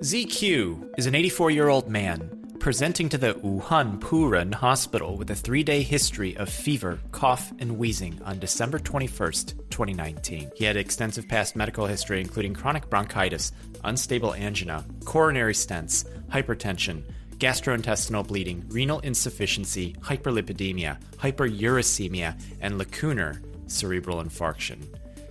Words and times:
ZQ 0.00 0.94
is 0.96 1.04
an 1.04 1.14
84 1.14 1.50
year 1.50 1.68
old 1.68 1.90
man 1.90 2.30
presenting 2.58 3.10
to 3.10 3.18
the 3.18 3.34
Wuhan 3.34 4.00
Puren 4.00 4.50
Hospital 4.50 5.18
with 5.18 5.30
a 5.30 5.34
three 5.34 5.62
day 5.62 5.82
history 5.82 6.34
of 6.38 6.48
fever, 6.48 6.98
cough, 7.12 7.52
and 7.58 7.76
wheezing 7.76 8.18
on 8.24 8.38
December 8.38 8.78
21st, 8.78 9.58
2019. 9.68 10.52
He 10.56 10.64
had 10.64 10.78
extensive 10.78 11.28
past 11.28 11.54
medical 11.54 11.84
history, 11.84 12.22
including 12.22 12.54
chronic 12.54 12.88
bronchitis, 12.88 13.52
unstable 13.84 14.32
angina, 14.32 14.86
coronary 15.04 15.52
stents, 15.52 16.08
hypertension, 16.30 17.02
gastrointestinal 17.36 18.26
bleeding, 18.26 18.64
renal 18.68 19.00
insufficiency, 19.00 19.94
hyperlipidemia, 20.00 20.98
hyperuricemia, 21.18 22.40
and 22.62 22.80
lacunar 22.80 23.42
cerebral 23.66 24.24
infarction. 24.24 24.78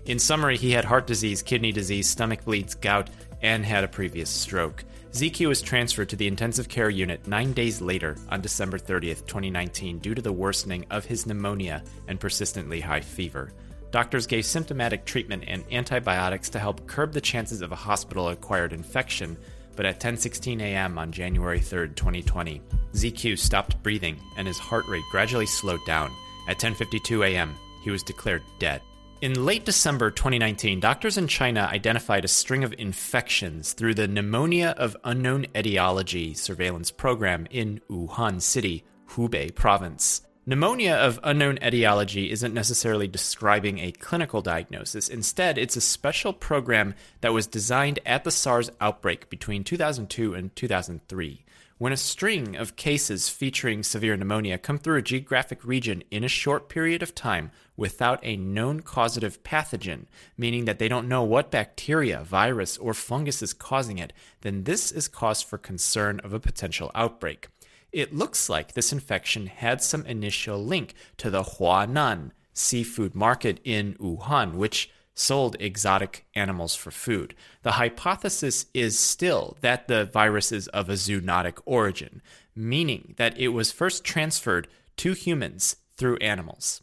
In 0.05 0.17
summary, 0.17 0.57
he 0.57 0.71
had 0.71 0.85
heart 0.85 1.05
disease, 1.05 1.43
kidney 1.43 1.71
disease, 1.71 2.09
stomach 2.09 2.43
bleeds, 2.43 2.73
gout, 2.73 3.11
and 3.41 3.65
had 3.65 3.83
a 3.83 3.87
previous 3.87 4.29
stroke. 4.29 4.83
ZQ 5.11 5.47
was 5.47 5.61
transferred 5.61 6.09
to 6.09 6.15
the 6.15 6.27
intensive 6.27 6.69
care 6.69 6.89
unit 6.89 7.27
nine 7.27 7.53
days 7.53 7.81
later 7.81 8.15
on 8.29 8.41
December 8.41 8.77
30th, 8.77 9.25
2019, 9.25 9.99
due 9.99 10.13
to 10.13 10.21
the 10.21 10.31
worsening 10.31 10.85
of 10.91 11.05
his 11.05 11.25
pneumonia 11.25 11.83
and 12.07 12.19
persistently 12.19 12.79
high 12.79 13.01
fever. 13.01 13.51
Doctors 13.91 14.27
gave 14.27 14.45
symptomatic 14.45 15.05
treatment 15.05 15.45
and 15.47 15.63
antibiotics 15.71 16.49
to 16.49 16.59
help 16.59 16.85
curb 16.85 17.11
the 17.11 17.21
chances 17.21 17.61
of 17.61 17.71
a 17.71 17.75
hospital 17.75 18.29
acquired 18.29 18.71
infection, 18.71 19.35
but 19.75 19.85
at 19.85 19.99
10:16 19.99 20.61
a.m. 20.61 20.99
on 20.99 21.11
January 21.11 21.59
3rd, 21.59 21.95
2020, 21.95 22.61
ZQ 22.93 23.39
stopped 23.39 23.81
breathing 23.81 24.19
and 24.37 24.47
his 24.47 24.59
heart 24.59 24.85
rate 24.87 25.03
gradually 25.09 25.47
slowed 25.47 25.83
down. 25.87 26.11
At 26.47 26.59
10:52 26.59 27.25
a.m., 27.25 27.55
he 27.83 27.89
was 27.89 28.03
declared 28.03 28.43
dead. 28.59 28.81
In 29.21 29.43
late 29.43 29.65
December 29.65 30.11
2019, 30.11 30.79
doctors 30.79 31.17
in 31.17 31.27
China 31.27 31.67
identified 31.69 32.23
a 32.23 32.29
string 32.29 32.63
of 32.63 32.73
infections 32.77 33.73
through 33.73 33.95
the 33.95 34.07
Pneumonia 34.07 34.73
of 34.77 34.95
Unknown 35.03 35.45
Etiology 35.53 36.33
surveillance 36.33 36.89
program 36.89 37.45
in 37.51 37.81
Wuhan 37.89 38.41
City, 38.41 38.85
Hubei 39.09 39.53
province. 39.53 40.21
Pneumonia 40.45 40.93
of 40.93 41.19
unknown 41.21 41.59
etiology 41.61 42.31
isn't 42.31 42.53
necessarily 42.53 43.09
describing 43.09 43.79
a 43.79 43.91
clinical 43.91 44.41
diagnosis. 44.41 45.09
Instead, 45.09 45.57
it's 45.57 45.75
a 45.75 45.81
special 45.81 46.31
program 46.31 46.95
that 47.19 47.33
was 47.33 47.45
designed 47.45 47.99
at 48.05 48.23
the 48.23 48.31
SARS 48.31 48.71
outbreak 48.79 49.29
between 49.29 49.65
2002 49.65 50.33
and 50.33 50.55
2003 50.55 51.43
when 51.79 51.93
a 51.93 51.97
string 51.97 52.57
of 52.57 52.75
cases 52.75 53.29
featuring 53.29 53.81
severe 53.81 54.17
pneumonia 54.17 54.57
come 54.57 54.77
through 54.77 54.97
a 54.97 55.01
geographic 55.01 55.63
region 55.63 56.03
in 56.11 56.25
a 56.25 56.27
short 56.27 56.67
period 56.67 57.01
of 57.01 57.15
time 57.15 57.49
without 57.77 58.19
a 58.21 58.35
known 58.35 58.81
causative 58.81 59.41
pathogen, 59.43 60.05
meaning 60.37 60.65
that 60.65 60.77
they 60.77 60.89
don't 60.89 61.07
know 61.07 61.23
what 61.23 61.49
bacteria, 61.49 62.21
virus, 62.21 62.77
or 62.77 62.93
fungus 62.93 63.41
is 63.41 63.53
causing 63.53 63.97
it, 63.97 64.11
then 64.41 64.65
this 64.65 64.91
is 64.91 65.07
cause 65.07 65.41
for 65.41 65.57
concern 65.57 66.19
of 66.19 66.33
a 66.33 66.39
potential 66.39 66.91
outbreak. 66.93 67.47
It 67.93 68.13
looks 68.13 68.49
like 68.49 68.73
this 68.73 68.91
infection 68.91 69.47
had 69.47 69.81
some 69.81 70.05
initial 70.05 70.63
link 70.63 70.93
to 71.15 71.29
the 71.29 71.43
Huanan 71.43 72.31
seafood 72.53 73.15
market 73.15 73.61
in 73.63 73.93
Wuhan, 73.93 74.55
which 74.55 74.91
sold 75.19 75.57
exotic 75.59 76.25
animals 76.33 76.75
for 76.75 76.91
food. 76.91 77.35
The 77.63 77.73
hypothesis 77.73 78.67
is 78.73 78.97
still 78.97 79.57
that 79.61 79.87
the 79.87 80.05
virus 80.05 80.51
is 80.51 80.67
of 80.69 80.89
a 80.89 80.93
zoonotic 80.93 81.59
origin, 81.65 82.21
meaning 82.55 83.15
that 83.17 83.37
it 83.37 83.49
was 83.49 83.71
first 83.71 84.03
transferred 84.03 84.67
to 84.97 85.13
humans 85.13 85.75
through 85.97 86.17
animals. 86.17 86.81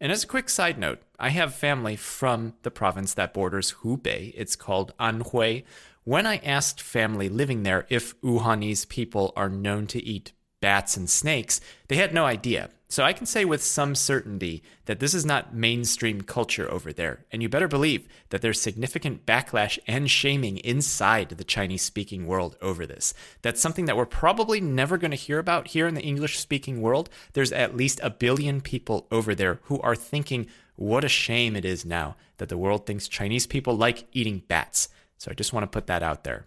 And 0.00 0.12
as 0.12 0.24
a 0.24 0.28
quick 0.28 0.48
side 0.48 0.78
note, 0.78 1.00
I 1.18 1.30
have 1.30 1.54
family 1.54 1.96
from 1.96 2.54
the 2.62 2.70
province 2.70 3.14
that 3.14 3.34
borders 3.34 3.74
Hubei. 3.82 4.32
It's 4.36 4.56
called 4.56 4.92
Anhui. 4.98 5.64
When 6.04 6.26
I 6.26 6.36
asked 6.38 6.80
family 6.80 7.28
living 7.28 7.62
there 7.62 7.86
if 7.88 8.20
Wuhanese 8.20 8.88
people 8.88 9.32
are 9.36 9.48
known 9.48 9.86
to 9.88 10.02
eat 10.02 10.32
bats 10.60 10.96
and 10.96 11.10
snakes, 11.10 11.60
they 11.88 11.96
had 11.96 12.14
no 12.14 12.24
idea. 12.24 12.70
So 12.92 13.04
I 13.04 13.14
can 13.14 13.24
say 13.24 13.46
with 13.46 13.62
some 13.62 13.94
certainty 13.94 14.62
that 14.84 15.00
this 15.00 15.14
is 15.14 15.24
not 15.24 15.54
mainstream 15.54 16.20
culture 16.20 16.70
over 16.70 16.92
there, 16.92 17.24
and 17.32 17.40
you 17.40 17.48
better 17.48 17.66
believe 17.66 18.06
that 18.28 18.42
there's 18.42 18.60
significant 18.60 19.24
backlash 19.24 19.78
and 19.86 20.10
shaming 20.10 20.58
inside 20.58 21.30
the 21.30 21.42
Chinese 21.42 21.80
speaking 21.80 22.26
world 22.26 22.54
over 22.60 22.84
this. 22.84 23.14
That's 23.40 23.62
something 23.62 23.86
that 23.86 23.96
we're 23.96 24.04
probably 24.04 24.60
never 24.60 24.98
going 24.98 25.10
to 25.10 25.16
hear 25.16 25.38
about 25.38 25.68
here 25.68 25.86
in 25.86 25.94
the 25.94 26.02
English 26.02 26.38
speaking 26.38 26.82
world. 26.82 27.08
There's 27.32 27.50
at 27.50 27.74
least 27.74 27.98
a 28.02 28.10
billion 28.10 28.60
people 28.60 29.06
over 29.10 29.34
there 29.34 29.60
who 29.62 29.80
are 29.80 29.96
thinking, 29.96 30.46
what 30.76 31.02
a 31.02 31.08
shame 31.08 31.56
it 31.56 31.64
is 31.64 31.86
now 31.86 32.16
that 32.36 32.50
the 32.50 32.58
world 32.58 32.84
thinks 32.84 33.08
Chinese 33.08 33.46
people 33.46 33.74
like 33.74 34.04
eating 34.12 34.42
bats. 34.48 34.90
So 35.16 35.30
I 35.30 35.34
just 35.34 35.54
want 35.54 35.64
to 35.64 35.74
put 35.74 35.86
that 35.86 36.02
out 36.02 36.24
there. 36.24 36.44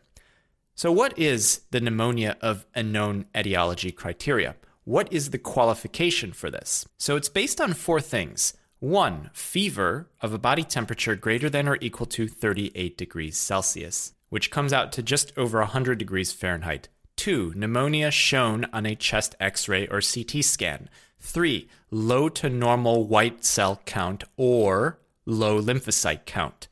So, 0.75 0.91
what 0.91 1.17
is 1.17 1.61
the 1.71 1.81
pneumonia 1.81 2.37
of 2.39 2.67
unknown 2.75 3.25
etiology 3.33 3.91
criteria? 3.91 4.57
What 4.87 5.11
is 5.11 5.31
the 5.31 5.39
qualification 5.39 6.31
for 6.31 6.51
this? 6.51 6.87
So 6.99 7.15
it's 7.15 7.27
based 7.27 7.59
on 7.59 7.73
four 7.73 7.99
things. 7.99 8.53
One, 8.77 9.31
fever 9.33 10.11
of 10.21 10.31
a 10.31 10.37
body 10.37 10.61
temperature 10.61 11.15
greater 11.15 11.49
than 11.49 11.67
or 11.67 11.79
equal 11.81 12.05
to 12.05 12.27
38 12.27 12.95
degrees 12.95 13.35
Celsius, 13.35 14.13
which 14.29 14.51
comes 14.51 14.71
out 14.71 14.91
to 14.91 15.01
just 15.01 15.35
over 15.35 15.57
100 15.57 15.97
degrees 15.97 16.31
Fahrenheit. 16.31 16.89
Two, 17.15 17.51
pneumonia 17.55 18.11
shown 18.11 18.67
on 18.71 18.85
a 18.85 18.93
chest 18.93 19.33
x 19.39 19.67
ray 19.67 19.87
or 19.87 20.01
CT 20.01 20.45
scan. 20.45 20.87
Three, 21.19 21.67
low 21.89 22.29
to 22.29 22.47
normal 22.47 23.07
white 23.07 23.43
cell 23.43 23.81
count 23.87 24.23
or 24.37 24.99
low 25.25 25.59
lymphocyte 25.59 26.25
count. 26.25 26.67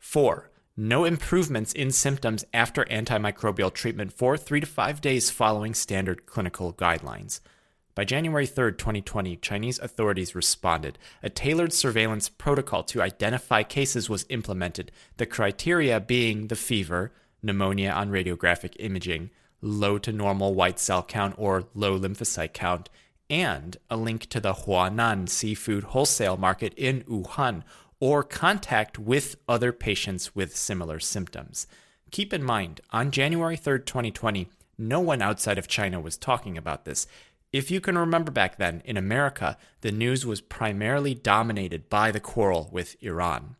Four, 0.00 0.50
no 0.76 1.04
improvements 1.04 1.72
in 1.72 1.92
symptoms 1.92 2.44
after 2.52 2.84
antimicrobial 2.86 3.72
treatment 3.72 4.12
for 4.12 4.36
three 4.36 4.58
to 4.58 4.66
five 4.66 5.00
days 5.00 5.30
following 5.30 5.74
standard 5.74 6.26
clinical 6.26 6.72
guidelines. 6.72 7.38
By 7.94 8.04
January 8.04 8.46
3, 8.46 8.72
2020, 8.72 9.36
Chinese 9.36 9.78
authorities 9.78 10.34
responded. 10.34 10.98
A 11.22 11.28
tailored 11.28 11.74
surveillance 11.74 12.30
protocol 12.30 12.82
to 12.84 13.02
identify 13.02 13.62
cases 13.62 14.08
was 14.08 14.24
implemented, 14.30 14.90
the 15.18 15.26
criteria 15.26 16.00
being 16.00 16.46
the 16.46 16.56
fever, 16.56 17.12
pneumonia 17.42 17.90
on 17.90 18.08
radiographic 18.10 18.76
imaging, 18.78 19.30
low 19.60 19.98
to 19.98 20.10
normal 20.10 20.54
white 20.54 20.78
cell 20.78 21.02
count 21.02 21.34
or 21.36 21.64
low 21.74 21.98
lymphocyte 21.98 22.54
count, 22.54 22.88
and 23.28 23.76
a 23.90 23.96
link 23.98 24.26
to 24.30 24.40
the 24.40 24.54
Huanan 24.54 25.28
seafood 25.28 25.84
wholesale 25.84 26.38
market 26.38 26.72
in 26.78 27.02
Wuhan 27.02 27.62
or 28.00 28.22
contact 28.22 28.98
with 28.98 29.36
other 29.46 29.70
patients 29.70 30.34
with 30.34 30.56
similar 30.56 30.98
symptoms. 30.98 31.66
Keep 32.10 32.32
in 32.32 32.42
mind, 32.42 32.80
on 32.90 33.10
January 33.10 33.56
3, 33.56 33.80
2020, 33.80 34.48
no 34.78 35.00
one 35.00 35.22
outside 35.22 35.58
of 35.58 35.68
China 35.68 36.00
was 36.00 36.16
talking 36.16 36.58
about 36.58 36.84
this. 36.84 37.06
If 37.52 37.70
you 37.70 37.82
can 37.82 37.98
remember 37.98 38.32
back 38.32 38.56
then, 38.56 38.82
in 38.86 38.96
America, 38.96 39.58
the 39.82 39.92
news 39.92 40.24
was 40.24 40.40
primarily 40.40 41.14
dominated 41.14 41.90
by 41.90 42.10
the 42.10 42.20
quarrel 42.20 42.70
with 42.72 42.96
Iran. 43.02 43.56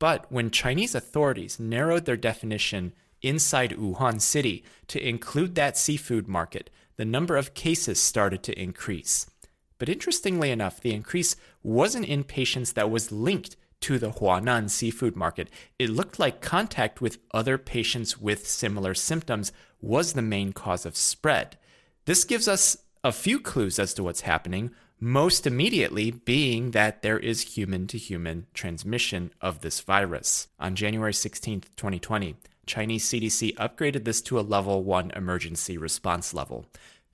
But 0.00 0.30
when 0.30 0.50
Chinese 0.50 0.94
authorities 0.94 1.60
narrowed 1.60 2.04
their 2.04 2.16
definition 2.16 2.92
inside 3.22 3.76
Wuhan 3.76 4.20
City 4.20 4.64
to 4.88 5.08
include 5.08 5.54
that 5.54 5.76
seafood 5.76 6.26
market, 6.26 6.68
the 6.96 7.04
number 7.04 7.36
of 7.36 7.54
cases 7.54 8.00
started 8.00 8.42
to 8.42 8.60
increase. 8.60 9.30
But 9.78 9.88
interestingly 9.88 10.50
enough, 10.50 10.80
the 10.80 10.92
increase 10.92 11.36
wasn't 11.62 12.06
in 12.06 12.24
patients 12.24 12.72
that 12.72 12.90
was 12.90 13.12
linked 13.12 13.56
to 13.82 13.98
the 13.98 14.10
Huanan 14.10 14.68
seafood 14.68 15.14
market. 15.14 15.48
It 15.78 15.90
looked 15.90 16.18
like 16.18 16.40
contact 16.40 17.00
with 17.00 17.18
other 17.32 17.56
patients 17.56 18.18
with 18.18 18.48
similar 18.48 18.94
symptoms 18.94 19.52
was 19.80 20.12
the 20.12 20.22
main 20.22 20.52
cause 20.52 20.84
of 20.84 20.96
spread. 20.96 21.56
This 22.04 22.24
gives 22.24 22.48
us 22.48 22.78
a 23.04 23.12
few 23.12 23.40
clues 23.40 23.78
as 23.78 23.94
to 23.94 24.02
what's 24.02 24.22
happening, 24.22 24.70
most 25.00 25.46
immediately 25.46 26.10
being 26.10 26.72
that 26.72 27.02
there 27.02 27.18
is 27.18 27.54
human 27.54 27.86
to 27.86 27.98
human 27.98 28.46
transmission 28.52 29.30
of 29.40 29.60
this 29.60 29.80
virus. 29.80 30.48
On 30.58 30.74
January 30.74 31.14
16, 31.14 31.62
2020, 31.76 32.36
Chinese 32.66 33.08
CDC 33.08 33.54
upgraded 33.54 34.04
this 34.04 34.20
to 34.22 34.38
a 34.38 34.42
level 34.42 34.82
1 34.82 35.12
emergency 35.12 35.78
response 35.78 36.34
level. 36.34 36.66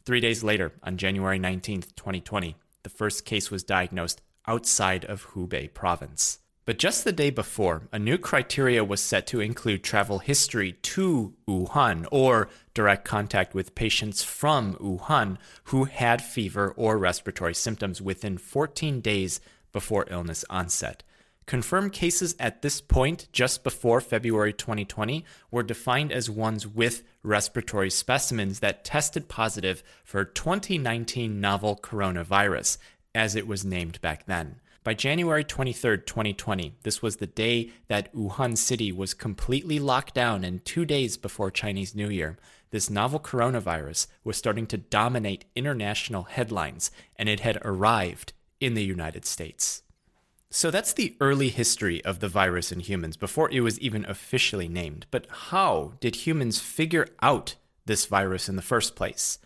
Three 0.05 0.21
days 0.21 0.43
later, 0.43 0.73
on 0.83 0.97
January 0.97 1.39
19, 1.39 1.83
2020, 1.95 2.57
the 2.83 2.91
first 2.91 3.25
case 3.25 3.51
was 3.51 3.63
diagnosed 3.63 4.21
outside 4.47 5.05
of 5.05 5.29
Hubei 5.29 5.73
province. 5.73 6.39
But 6.67 6.79
just 6.79 7.05
the 7.05 7.13
day 7.13 7.29
before, 7.29 7.89
a 7.93 7.99
new 7.99 8.17
criteria 8.17 8.83
was 8.83 9.03
set 9.03 9.27
to 9.29 9.41
include 9.41 9.85
travel 9.85 10.21
history 10.21 10.73
to 10.73 11.35
Wuhan 11.47 12.07
or 12.11 12.49
direct 12.73 13.05
contact 13.05 13.55
with 13.55 13.75
patients 13.75 14.23
from 14.23 14.75
Wuhan 14.77 15.37
who 15.65 15.85
had 15.85 16.23
fever 16.23 16.73
or 16.75 16.97
respiratory 16.97 17.55
symptoms 17.55 18.01
within 18.01 18.39
14 18.39 19.03
days 19.03 19.43
before 19.73 20.07
illness 20.09 20.43
onset. 20.49 21.03
Confirmed 21.45 21.93
cases 21.93 22.35
at 22.41 22.63
this 22.63 22.81
point, 22.81 23.29
just 23.31 23.63
before 23.63 24.01
February 24.01 24.55
2020, 24.55 25.23
were 25.51 25.63
defined 25.63 26.11
as 26.11 26.31
ones 26.31 26.67
with 26.67 27.03
respiratory 27.23 27.91
specimens 27.91 28.61
that 28.61 28.85
tested 28.85 29.29
positive 29.29 29.83
for 30.03 30.25
2019 30.25 31.39
novel 31.39 31.79
coronavirus, 31.83 32.79
as 33.15 33.37
it 33.37 33.47
was 33.47 33.67
named 33.67 34.01
back 34.01 34.25
then. 34.25 34.63
By 34.85 34.93
January 34.93 35.45
23, 35.45 36.01
2020, 36.01 36.75
this 36.83 37.01
was 37.01 37.17
the 37.17 37.27
day 37.27 37.71
that 37.89 38.15
Wuhan 38.15 38.59
City 38.59 38.93
was 38.93 39.15
completely 39.15 39.79
locked 39.79 40.13
down, 40.13 40.45
and 40.45 40.63
two 40.63 40.85
days 40.85 41.17
before 41.17 41.51
Chinese 41.51 41.95
New 41.95 42.11
Year, 42.11 42.37
this 42.71 42.91
novel 42.91 43.19
coronavirus 43.19 44.09
was 44.25 44.37
starting 44.37 44.67
to 44.67 44.77
dominate 44.77 45.47
international 45.57 46.25
headlines, 46.25 46.91
and 47.17 47.31
it 47.31 47.41
had 47.41 47.59
arrived 47.65 48.35
in 48.61 48.75
the 48.75 48.85
United 48.85 49.25
States. 49.25 49.83
So 50.51 50.71
that's 50.71 50.93
the 50.93 51.17
early 51.19 51.49
history 51.49 52.05
of 52.05 52.21
the 52.21 52.29
virus 52.29 52.71
in 52.71 52.81
humans 52.81 53.17
before 53.17 53.51
it 53.51 53.61
was 53.61 53.81
even 53.81 54.05
officially 54.05 54.69
named. 54.69 55.07
But 55.11 55.27
how 55.49 55.95
did 55.99 56.15
humans 56.15 56.61
figure 56.61 57.09
out 57.23 57.55
this 57.87 58.05
virus 58.05 58.51
in 58.51 58.57
the 58.57 58.61
first 58.61 58.97
place? 58.97 59.39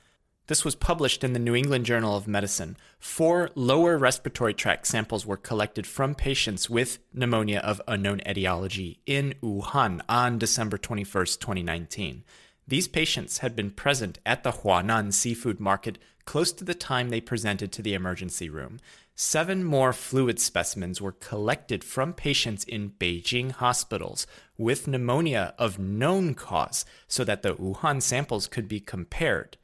This 0.48 0.64
was 0.64 0.74
published 0.74 1.24
in 1.24 1.34
the 1.34 1.38
New 1.38 1.54
England 1.54 1.84
Journal 1.84 2.16
of 2.16 2.26
Medicine. 2.26 2.78
Four 2.98 3.50
lower 3.54 3.98
respiratory 3.98 4.54
tract 4.54 4.86
samples 4.86 5.26
were 5.26 5.36
collected 5.36 5.86
from 5.86 6.14
patients 6.14 6.70
with 6.70 7.00
pneumonia 7.12 7.58
of 7.58 7.82
unknown 7.86 8.22
etiology 8.26 8.98
in 9.04 9.34
Wuhan 9.42 10.00
on 10.08 10.38
December 10.38 10.78
21, 10.78 11.26
2019. 11.26 12.24
These 12.66 12.88
patients 12.88 13.38
had 13.38 13.54
been 13.54 13.70
present 13.70 14.20
at 14.24 14.42
the 14.42 14.52
Huanan 14.52 15.12
seafood 15.12 15.60
market 15.60 15.98
close 16.24 16.50
to 16.52 16.64
the 16.64 16.74
time 16.74 17.10
they 17.10 17.20
presented 17.20 17.70
to 17.72 17.82
the 17.82 17.92
emergency 17.92 18.48
room. 18.48 18.80
Seven 19.14 19.62
more 19.62 19.92
fluid 19.92 20.40
specimens 20.40 20.98
were 20.98 21.12
collected 21.12 21.84
from 21.84 22.14
patients 22.14 22.64
in 22.64 22.92
Beijing 22.98 23.50
hospitals 23.50 24.26
with 24.56 24.88
pneumonia 24.88 25.52
of 25.58 25.78
known 25.78 26.32
cause 26.32 26.86
so 27.06 27.22
that 27.22 27.42
the 27.42 27.54
Wuhan 27.54 28.00
samples 28.00 28.46
could 28.46 28.66
be 28.66 28.80
compared. 28.80 29.57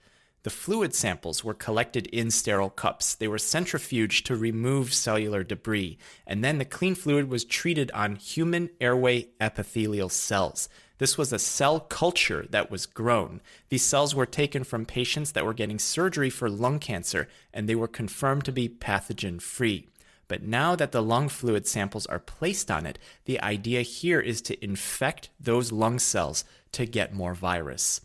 The 0.44 0.50
fluid 0.50 0.94
samples 0.94 1.42
were 1.42 1.54
collected 1.54 2.06
in 2.08 2.30
sterile 2.30 2.68
cups. 2.68 3.14
They 3.14 3.28
were 3.28 3.38
centrifuged 3.38 4.26
to 4.26 4.36
remove 4.36 4.92
cellular 4.92 5.42
debris, 5.42 5.96
and 6.26 6.44
then 6.44 6.58
the 6.58 6.66
clean 6.66 6.94
fluid 6.94 7.30
was 7.30 7.46
treated 7.46 7.90
on 7.92 8.16
human 8.16 8.68
airway 8.78 9.28
epithelial 9.40 10.10
cells. 10.10 10.68
This 10.98 11.16
was 11.16 11.32
a 11.32 11.38
cell 11.38 11.80
culture 11.80 12.44
that 12.50 12.70
was 12.70 12.84
grown. 12.84 13.40
These 13.70 13.84
cells 13.84 14.14
were 14.14 14.26
taken 14.26 14.64
from 14.64 14.84
patients 14.84 15.32
that 15.32 15.46
were 15.46 15.54
getting 15.54 15.78
surgery 15.78 16.28
for 16.28 16.50
lung 16.50 16.78
cancer, 16.78 17.26
and 17.54 17.66
they 17.66 17.74
were 17.74 17.88
confirmed 17.88 18.44
to 18.44 18.52
be 18.52 18.68
pathogen 18.68 19.40
free. 19.40 19.88
But 20.28 20.42
now 20.42 20.76
that 20.76 20.92
the 20.92 21.02
lung 21.02 21.30
fluid 21.30 21.66
samples 21.66 22.04
are 22.04 22.18
placed 22.18 22.70
on 22.70 22.84
it, 22.84 22.98
the 23.24 23.40
idea 23.40 23.80
here 23.80 24.20
is 24.20 24.42
to 24.42 24.62
infect 24.62 25.30
those 25.40 25.72
lung 25.72 25.98
cells 25.98 26.44
to 26.72 26.84
get 26.84 27.14
more 27.14 27.32
virus. 27.32 28.02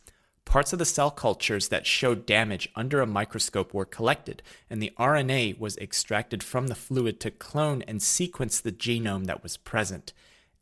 Parts 0.50 0.74
of 0.74 0.80
the 0.80 0.86
cell 0.86 1.12
cultures 1.12 1.68
that 1.68 1.86
showed 1.86 2.26
damage 2.26 2.68
under 2.76 3.02
a 3.02 3.06
microscope 3.06 3.72
were 3.72 3.86
collected, 3.86 4.42
and 4.68 4.82
the 4.82 4.92
RNA 4.98 5.60
was 5.60 5.78
extracted 5.78 6.42
from 6.42 6.66
the 6.66 6.76
fluid 6.76 7.20
to 7.20 7.30
clone 7.30 7.84
and 7.84 8.02
sequence 8.02 8.60
the 8.60 8.72
genome 8.72 9.28
that 9.28 9.44
was 9.44 9.58
present. 9.58 10.12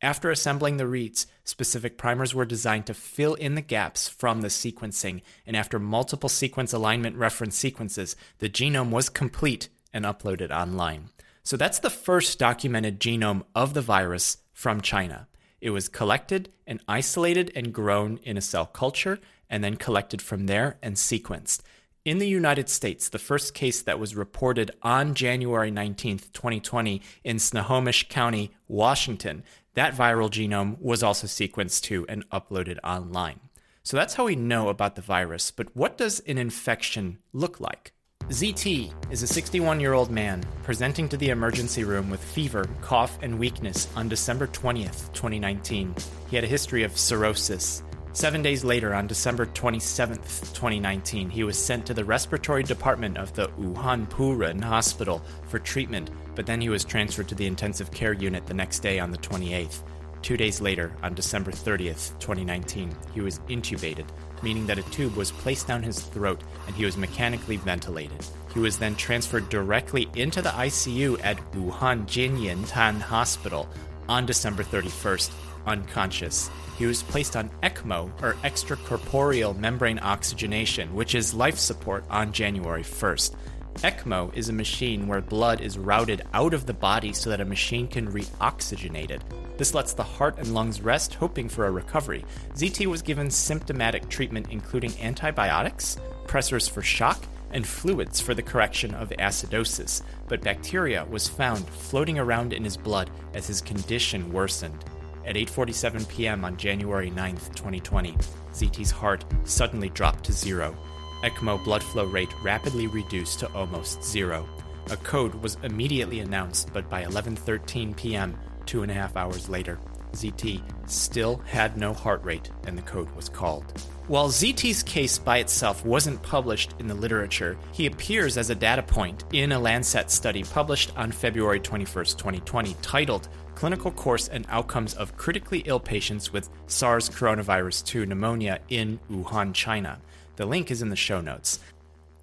After 0.01 0.29
assembling 0.29 0.75
the 0.75 0.87
reads, 0.87 1.25
specific 1.45 1.97
primers 1.97 2.35
were 2.35 2.43
designed 2.43 2.85
to 2.87 2.93
fill 2.93 3.35
in 3.35 3.55
the 3.55 3.61
gaps 3.61 4.09
from 4.09 4.41
the 4.41 4.49
sequencing, 4.49 5.21
and 5.45 5.55
after 5.55 5.79
multiple 5.79 6.27
sequence 6.27 6.73
alignment 6.73 7.15
reference 7.15 7.55
sequences, 7.55 8.17
the 8.39 8.49
genome 8.49 8.89
was 8.89 9.07
complete 9.07 9.69
and 9.93 10.03
uploaded 10.03 10.51
online. 10.51 11.11
So 11.43 11.55
that's 11.55 11.79
the 11.79 11.89
first 11.89 12.37
documented 12.37 12.99
genome 12.99 13.45
of 13.55 13.73
the 13.73 13.81
virus 13.81 14.39
from 14.51 14.81
China. 14.81 15.29
It 15.61 15.69
was 15.69 15.87
collected 15.87 16.51
and 16.67 16.83
isolated 16.89 17.51
and 17.55 17.73
grown 17.73 18.19
in 18.23 18.37
a 18.37 18.41
cell 18.41 18.65
culture, 18.65 19.19
and 19.49 19.63
then 19.63 19.75
collected 19.75 20.21
from 20.21 20.45
there 20.45 20.77
and 20.81 20.95
sequenced. 20.95 21.61
In 22.05 22.19
the 22.19 22.27
United 22.27 22.69
States, 22.69 23.09
the 23.09 23.19
first 23.19 23.53
case 23.53 23.81
that 23.81 23.99
was 23.99 24.15
reported 24.15 24.71
on 24.81 25.13
January 25.13 25.71
19, 25.71 26.19
2020, 26.31 27.01
in 27.25 27.37
Snohomish 27.37 28.07
County, 28.07 28.51
Washington, 28.67 29.43
that 29.73 29.93
viral 29.93 30.29
genome 30.29 30.79
was 30.79 31.03
also 31.03 31.27
sequenced 31.27 31.81
too 31.81 32.05
and 32.07 32.27
uploaded 32.29 32.77
online. 32.83 33.41
So 33.83 33.97
that's 33.97 34.13
how 34.13 34.25
we 34.25 34.35
know 34.35 34.69
about 34.69 34.95
the 34.95 35.01
virus, 35.01 35.51
but 35.51 35.75
what 35.75 35.97
does 35.97 36.19
an 36.21 36.37
infection 36.37 37.19
look 37.33 37.59
like? 37.59 37.93
ZT 38.29 38.91
is 39.09 39.23
a 39.23 39.27
61 39.27 39.79
year 39.79 39.93
old 39.93 40.11
man 40.11 40.43
presenting 40.63 41.07
to 41.07 41.15
the 41.15 41.29
emergency 41.29 41.85
room 41.85 42.09
with 42.09 42.21
fever, 42.21 42.69
cough, 42.81 43.17
and 43.21 43.39
weakness 43.39 43.87
on 43.95 44.09
December 44.09 44.47
20th, 44.47 45.13
2019. 45.13 45.95
He 46.29 46.35
had 46.35 46.43
a 46.43 46.47
history 46.47 46.83
of 46.83 46.97
cirrhosis. 46.97 47.83
Seven 48.17 48.41
days 48.41 48.63
later, 48.63 48.95
on 48.95 49.05
December 49.05 49.45
27th, 49.45 50.51
2019, 50.51 51.29
he 51.29 51.43
was 51.43 51.55
sent 51.55 51.85
to 51.85 51.93
the 51.93 52.03
respiratory 52.03 52.63
department 52.63 53.15
of 53.15 53.31
the 53.33 53.47
Wuhan 53.49 54.09
Purun 54.09 54.59
Hospital 54.59 55.21
for 55.47 55.59
treatment 55.59 56.09
but 56.33 56.47
then 56.47 56.59
he 56.59 56.69
was 56.69 56.83
transferred 56.83 57.27
to 57.27 57.35
the 57.35 57.45
intensive 57.45 57.91
care 57.91 58.13
unit 58.13 58.47
the 58.47 58.55
next 58.55 58.79
day 58.79 58.97
on 58.97 59.11
the 59.11 59.19
28th. 59.19 59.83
Two 60.23 60.35
days 60.35 60.59
later, 60.59 60.91
on 61.03 61.13
December 61.13 61.51
30th, 61.51 62.17
2019, 62.19 62.91
he 63.13 63.21
was 63.21 63.37
intubated, 63.49 64.07
meaning 64.41 64.65
that 64.65 64.79
a 64.79 64.89
tube 64.89 65.15
was 65.15 65.31
placed 65.31 65.67
down 65.67 65.83
his 65.83 65.99
throat 65.99 66.41
and 66.65 66.75
he 66.75 66.85
was 66.85 66.97
mechanically 66.97 67.57
ventilated. 67.57 68.25
He 68.51 68.59
was 68.59 68.79
then 68.79 68.95
transferred 68.95 69.47
directly 69.49 70.09
into 70.15 70.41
the 70.41 70.49
ICU 70.49 71.23
at 71.23 71.37
Wuhan 71.51 72.07
Jianyin 72.07 72.67
Tan 72.67 72.99
Hospital 72.99 73.69
on 74.09 74.25
December 74.25 74.63
31st, 74.63 75.31
unconscious. 75.67 76.49
He 76.77 76.85
was 76.85 77.03
placed 77.03 77.35
on 77.35 77.51
ECMO, 77.61 78.11
or 78.21 78.33
extracorporeal 78.43 79.57
membrane 79.57 79.99
oxygenation, 79.99 80.93
which 80.95 81.13
is 81.13 81.33
life 81.33 81.57
support, 81.57 82.05
on 82.09 82.31
January 82.31 82.83
1st. 82.83 83.35
ECMO 83.77 84.35
is 84.35 84.49
a 84.49 84.53
machine 84.53 85.07
where 85.07 85.21
blood 85.21 85.61
is 85.61 85.77
routed 85.77 86.23
out 86.33 86.55
of 86.55 86.65
the 86.65 86.73
body 86.73 87.13
so 87.13 87.29
that 87.29 87.41
a 87.41 87.45
machine 87.45 87.87
can 87.87 88.11
reoxygenate 88.11 89.11
it. 89.11 89.21
This 89.57 89.75
lets 89.75 89.93
the 89.93 90.03
heart 90.03 90.39
and 90.39 90.53
lungs 90.53 90.81
rest, 90.81 91.13
hoping 91.13 91.47
for 91.47 91.67
a 91.67 91.71
recovery. 91.71 92.25
ZT 92.55 92.87
was 92.87 93.03
given 93.03 93.29
symptomatic 93.29 94.09
treatment 94.09 94.47
including 94.49 94.99
antibiotics, 94.99 95.97
pressors 96.25 96.69
for 96.69 96.81
shock, 96.81 97.23
and 97.51 97.65
fluids 97.65 98.19
for 98.19 98.33
the 98.33 98.41
correction 98.41 98.93
of 98.95 99.09
acidosis, 99.09 100.01
but 100.27 100.41
bacteria 100.41 101.05
was 101.05 101.27
found 101.27 101.67
floating 101.69 102.19
around 102.19 102.53
in 102.53 102.63
his 102.63 102.77
blood 102.77 103.09
as 103.33 103.47
his 103.47 103.61
condition 103.61 104.33
worsened. 104.33 104.83
At 105.27 105.35
8:47 105.35 106.07
p.m. 106.07 106.45
on 106.45 106.55
January 106.55 107.09
9, 107.09 107.35
2020, 107.35 108.13
ZT's 108.53 108.91
heart 108.91 109.25
suddenly 109.43 109.89
dropped 109.89 110.23
to 110.23 110.31
zero. 110.31 110.73
ECMO 111.21 111.61
blood 111.65 111.83
flow 111.83 112.05
rate 112.05 112.31
rapidly 112.41 112.87
reduced 112.87 113.39
to 113.39 113.51
almost 113.53 114.01
zero. 114.01 114.47
A 114.89 114.95
code 114.95 115.35
was 115.35 115.57
immediately 115.63 116.21
announced, 116.21 116.71
but 116.71 116.89
by 116.89 117.03
11:13 117.03 117.93
p.m., 117.97 118.37
two 118.65 118.83
and 118.83 118.91
a 118.91 118.93
half 118.93 119.17
hours 119.17 119.49
later, 119.49 119.77
ZT 120.13 120.61
still 120.89 121.37
had 121.45 121.77
no 121.77 121.93
heart 121.93 122.23
rate 122.23 122.51
and 122.65 122.77
the 122.77 122.81
code 122.83 123.09
was 123.15 123.29
called. 123.29 123.73
While 124.07 124.29
ZT's 124.29 124.83
case 124.83 125.19
by 125.19 125.39
itself 125.39 125.85
wasn't 125.85 126.23
published 126.23 126.73
in 126.79 126.87
the 126.87 126.95
literature, 126.95 127.57
he 127.73 127.87
appears 127.87 128.37
as 128.37 128.49
a 128.49 128.55
data 128.55 128.81
point 128.81 129.25
in 129.33 129.51
a 129.51 129.59
Lancet 129.59 130.09
study 130.09 130.43
published 130.43 130.93
on 130.95 131.11
February 131.11 131.59
21, 131.59 132.05
2020, 132.05 132.75
titled 132.81 133.27
Clinical 133.55 133.91
Course 133.91 134.29
and 134.29 134.45
Outcomes 134.49 134.93
of 134.93 135.17
Critically 135.17 135.59
Ill 135.65 135.79
Patients 135.79 136.31
with 136.31 136.49
SARS 136.67 137.09
Coronavirus 137.09 137.83
2 137.85 138.05
Pneumonia 138.05 138.59
in 138.69 138.99
Wuhan, 139.11 139.53
China. 139.53 139.99
The 140.37 140.45
link 140.45 140.71
is 140.71 140.81
in 140.81 140.89
the 140.89 140.95
show 140.95 141.19
notes. 141.19 141.59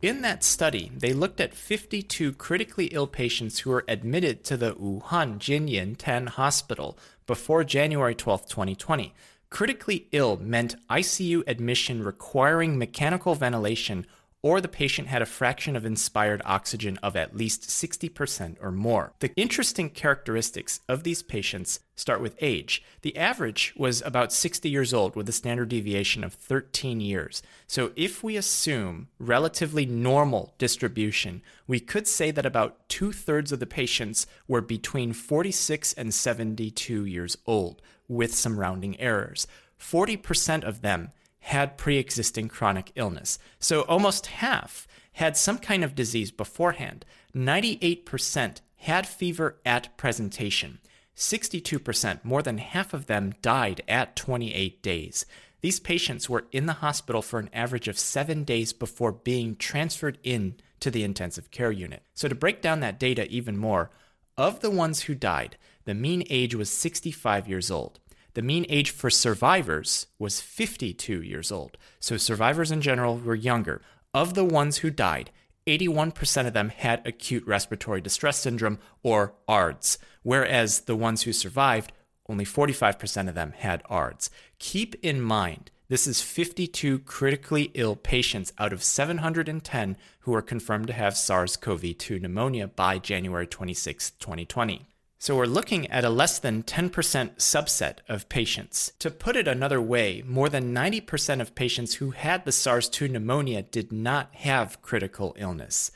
In 0.05 0.21
that 0.21 0.45
study, 0.45 0.93
they 0.95 1.15
looked 1.15 1.41
at 1.41 1.55
52 1.55 2.35
critically 2.35 2.89
ill 2.89 3.07
patients 3.07 3.61
who 3.61 3.71
were 3.71 3.87
admitted 3.89 4.45
to 4.45 4.59
the 4.59 4.75
Wuhan 4.75 5.39
Jianyin 5.39 5.95
Tan 5.97 6.27
Hospital 6.27 6.99
before 7.27 7.65
January 7.65 8.15
12, 8.15 8.47
2020. 8.47 9.15
Critically 9.49 10.09
ill 10.13 10.37
meant 10.37 10.77
ICU 10.91 11.43
admission 11.47 12.03
requiring 12.03 12.77
mechanical 12.77 13.35
ventilation 13.35 14.07
or 14.45 14.61
the 14.61 14.69
patient 14.69 15.09
had 15.09 15.23
a 15.23 15.27
fraction 15.27 15.75
of 15.75 15.87
inspired 15.87 16.43
oxygen 16.45 16.99
of 17.03 17.17
at 17.17 17.35
least 17.35 17.63
60% 17.63 18.57
or 18.61 18.71
more. 18.71 19.15
The 19.21 19.33
interesting 19.37 19.89
characteristics 19.89 20.83
of 20.87 21.03
these 21.03 21.23
patients 21.23 21.81
start 21.97 22.21
with 22.21 22.37
age. 22.43 22.83
The 23.01 23.17
average 23.17 23.73
was 23.75 24.03
about 24.03 24.35
60 24.35 24.69
years 24.69 24.93
old 24.93 25.17
with 25.17 25.31
a 25.31 25.33
standard 25.33 25.71
deviation 25.71 26.23
of 26.23 26.35
13 26.35 27.01
years. 27.01 27.43
So 27.67 27.93
if 27.97 28.23
we 28.23 28.37
assume 28.37 29.09
relatively 29.19 29.87
normal 29.87 30.53
distribution, 30.59 31.41
we 31.67 31.81
could 31.81 32.07
say 32.07 32.31
that 32.31 32.45
about 32.45 32.87
two 32.91 33.13
thirds 33.13 33.51
of 33.51 33.61
the 33.61 33.67
patients 33.67 34.27
were 34.47 34.61
between 34.61 35.15
46 35.15 35.95
and 35.95 36.13
72 36.13 37.07
years 37.07 37.39
old, 37.47 37.81
with 38.09 38.35
some 38.35 38.61
rounding 38.61 39.01
errors. 39.01 39.47
40% 39.81 40.65
of 40.65 40.83
them 40.83 41.13
had 41.45 41.77
pre 41.77 41.99
existing 41.99 42.49
chronic 42.49 42.91
illness. 42.95 43.39
So 43.59 43.83
almost 43.83 44.27
half 44.27 44.87
had 45.13 45.37
some 45.37 45.59
kind 45.59 45.85
of 45.85 45.95
disease 45.95 46.31
beforehand. 46.31 47.05
98% 47.35 48.61
had 48.77 49.07
fever 49.07 49.57
at 49.65 49.97
presentation. 49.97 50.79
62%, 51.17 52.25
more 52.25 52.43
than 52.43 52.59
half 52.59 52.93
of 52.93 53.07
them, 53.07 53.35
died 53.43 53.83
at 53.87 54.17
28 54.17 54.83
days. 54.83 55.27
These 55.61 55.81
patients 55.81 56.29
were 56.29 56.47
in 56.51 56.67
the 56.67 56.75
hospital 56.75 57.23
for 57.23 57.39
an 57.39 57.51
average 57.53 57.89
of 57.89 57.99
seven 57.99 58.45
days 58.45 58.73
before 58.73 59.13
being 59.13 59.57
transferred 59.57 60.19
in 60.23 60.57
to 60.81 60.91
the 60.91 61.05
intensive 61.05 61.51
care 61.51 61.73
unit. 61.73 62.03
So, 62.15 62.29
to 62.29 62.35
break 62.35 62.61
down 62.61 62.81
that 62.81 62.99
data 62.99 63.27
even 63.29 63.57
more, 63.57 63.91
Of 64.37 64.61
the 64.61 64.71
ones 64.71 65.03
who 65.03 65.15
died, 65.15 65.57
the 65.85 65.95
mean 65.95 66.25
age 66.29 66.57
was 66.57 66.69
65 66.69 67.49
years 67.49 67.71
old. 67.71 68.01
The 68.35 68.43
mean 68.43 68.67
age 68.69 68.91
for 68.91 69.11
survivors 69.11 70.07
was 70.19 70.41
52 70.41 71.23
years 71.23 71.53
old. 71.53 71.79
So 72.01 72.17
survivors 72.17 72.71
in 72.71 72.81
general 72.81 73.17
were 73.17 73.35
younger. 73.35 73.81
Of 74.13 74.35
the 74.35 74.45
ones 74.45 74.79
who 74.79 74.91
died, 74.91 75.31
81% 75.67 76.47
of 76.47 76.53
them 76.53 76.69
had 76.69 77.07
acute 77.07 77.47
respiratory 77.47 78.01
distress 78.01 78.39
syndrome 78.39 78.79
or 79.03 79.35
ARDS, 79.49 79.99
whereas 80.23 80.81
the 80.81 80.97
ones 80.97 81.23
who 81.23 81.33
survived, 81.33 81.93
only 82.29 82.45
45% 82.45 83.29
of 83.29 83.35
them 83.35 83.53
had 83.57 83.83
ARDS. 83.89 84.31
Keep 84.59 84.97
in 85.03 85.21
mind, 85.21 85.71
this 85.89 86.07
is 86.07 86.21
52 86.23 87.01
critically 87.01 87.71
ill 87.75 87.95
patients 87.95 88.53
out 88.59 88.73
of 88.73 88.83
710 88.83 89.97
who 90.21 90.33
were 90.33 90.43
confirmed 90.43 90.87
to 90.89 90.93
have 90.93 91.17
SARS 91.17 91.57
CoV 91.57 91.97
2 91.97 92.19
pneumonia 92.19 92.67
by 92.67 92.99
January 92.99 93.47
26, 93.47 94.13
2020. 94.13 94.87
So 95.19 95.37
we're 95.37 95.47
looking 95.47 95.91
at 95.91 96.05
a 96.05 96.11
less 96.11 96.39
than 96.39 96.63
10% 96.63 96.91
subset 97.37 97.99
of 98.09 98.29
patients. 98.29 98.93
To 98.99 99.11
put 99.11 99.37
it 99.37 99.49
another 99.49 99.81
way, 99.81 100.23
more 100.27 100.49
than 100.49 100.75
90% 100.75 101.41
of 101.41 101.55
patients 101.55 101.95
who 101.95 102.11
had 102.11 102.45
the 102.45 102.53
SARS 102.53 102.89
2 102.89 103.09
pneumonia 103.09 103.63
did 103.63 103.91
not 103.91 104.35
have 104.35 104.83
critical 104.83 105.35
illness. 105.39 105.91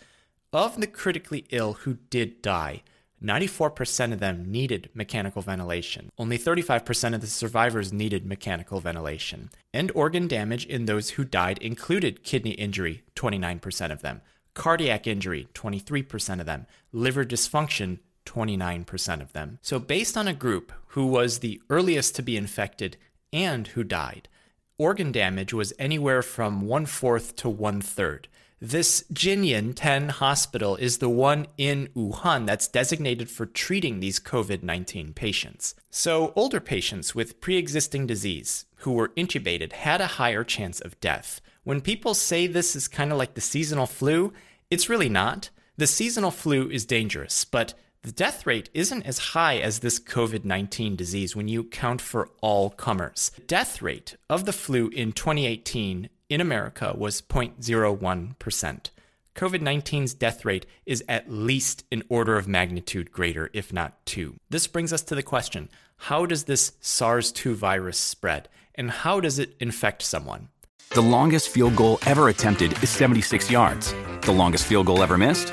Of 0.52 0.80
the 0.80 0.86
critically 0.86 1.44
ill 1.50 1.74
who 1.74 1.98
did 2.08 2.40
die, 2.40 2.82
94% 3.22 4.12
of 4.12 4.20
them 4.20 4.50
needed 4.50 4.88
mechanical 4.94 5.42
ventilation. 5.42 6.10
Only 6.16 6.38
35% 6.38 7.14
of 7.14 7.20
the 7.20 7.26
survivors 7.26 7.92
needed 7.92 8.24
mechanical 8.24 8.80
ventilation. 8.80 9.50
And 9.74 9.90
organ 9.94 10.28
damage 10.28 10.64
in 10.66 10.86
those 10.86 11.10
who 11.10 11.24
died 11.24 11.58
included 11.58 12.22
kidney 12.22 12.52
injury, 12.52 13.02
29% 13.16 13.90
of 13.90 14.02
them, 14.02 14.22
cardiac 14.54 15.06
injury, 15.06 15.48
23% 15.54 16.40
of 16.40 16.46
them, 16.46 16.66
liver 16.92 17.24
dysfunction, 17.24 17.98
29% 18.28 19.22
of 19.22 19.32
them. 19.32 19.58
So, 19.62 19.78
based 19.78 20.16
on 20.16 20.28
a 20.28 20.34
group 20.34 20.72
who 20.88 21.06
was 21.06 21.38
the 21.38 21.60
earliest 21.70 22.14
to 22.16 22.22
be 22.22 22.36
infected 22.36 22.96
and 23.32 23.66
who 23.68 23.82
died, 23.82 24.28
organ 24.76 25.12
damage 25.12 25.52
was 25.52 25.72
anywhere 25.78 26.22
from 26.22 26.62
one 26.62 26.86
fourth 26.86 27.36
to 27.36 27.48
one 27.48 27.80
third. 27.80 28.28
This 28.60 29.04
Jinying 29.12 29.74
10 29.76 30.08
hospital 30.08 30.74
is 30.74 30.98
the 30.98 31.08
one 31.08 31.46
in 31.56 31.88
Wuhan 31.94 32.44
that's 32.44 32.66
designated 32.66 33.30
for 33.30 33.46
treating 33.46 34.00
these 34.00 34.18
COVID 34.18 34.64
19 34.64 35.12
patients. 35.12 35.76
So, 35.90 36.32
older 36.34 36.58
patients 36.58 37.14
with 37.14 37.40
pre 37.40 37.56
existing 37.56 38.08
disease 38.08 38.66
who 38.78 38.92
were 38.92 39.10
intubated 39.10 39.72
had 39.72 40.00
a 40.00 40.18
higher 40.18 40.42
chance 40.42 40.80
of 40.80 40.98
death. 41.00 41.40
When 41.62 41.80
people 41.80 42.14
say 42.14 42.46
this 42.46 42.74
is 42.74 42.88
kind 42.88 43.12
of 43.12 43.18
like 43.18 43.34
the 43.34 43.40
seasonal 43.40 43.86
flu, 43.86 44.32
it's 44.70 44.88
really 44.88 45.08
not. 45.08 45.50
The 45.76 45.86
seasonal 45.86 46.32
flu 46.32 46.68
is 46.68 46.84
dangerous, 46.84 47.44
but 47.44 47.74
the 48.02 48.12
death 48.12 48.46
rate 48.46 48.70
isn't 48.72 49.02
as 49.02 49.18
high 49.18 49.58
as 49.58 49.80
this 49.80 49.98
COVID 49.98 50.44
19 50.44 50.94
disease 50.96 51.34
when 51.34 51.48
you 51.48 51.64
count 51.64 52.00
for 52.00 52.30
all 52.40 52.70
comers. 52.70 53.32
The 53.34 53.42
death 53.42 53.82
rate 53.82 54.16
of 54.30 54.44
the 54.44 54.52
flu 54.52 54.88
in 54.88 55.12
2018 55.12 56.08
in 56.28 56.40
America 56.40 56.94
was 56.96 57.20
0.01%. 57.20 58.90
COVID 59.34 59.60
19's 59.60 60.14
death 60.14 60.44
rate 60.44 60.66
is 60.86 61.04
at 61.08 61.30
least 61.30 61.84
an 61.90 62.02
order 62.08 62.36
of 62.36 62.48
magnitude 62.48 63.10
greater, 63.10 63.50
if 63.52 63.72
not 63.72 64.04
two. 64.06 64.36
This 64.48 64.66
brings 64.66 64.92
us 64.92 65.02
to 65.02 65.14
the 65.14 65.22
question 65.22 65.68
how 66.02 66.24
does 66.24 66.44
this 66.44 66.72
SARS 66.80 67.32
2 67.32 67.56
virus 67.56 67.98
spread, 67.98 68.48
and 68.74 68.90
how 68.90 69.18
does 69.18 69.38
it 69.38 69.56
infect 69.58 70.02
someone? 70.02 70.48
The 70.90 71.00
longest 71.02 71.48
field 71.48 71.76
goal 71.76 71.98
ever 72.06 72.28
attempted 72.28 72.80
is 72.82 72.90
76 72.90 73.50
yards. 73.50 73.92
The 74.22 74.32
longest 74.32 74.66
field 74.66 74.86
goal 74.86 75.02
ever 75.02 75.18
missed? 75.18 75.52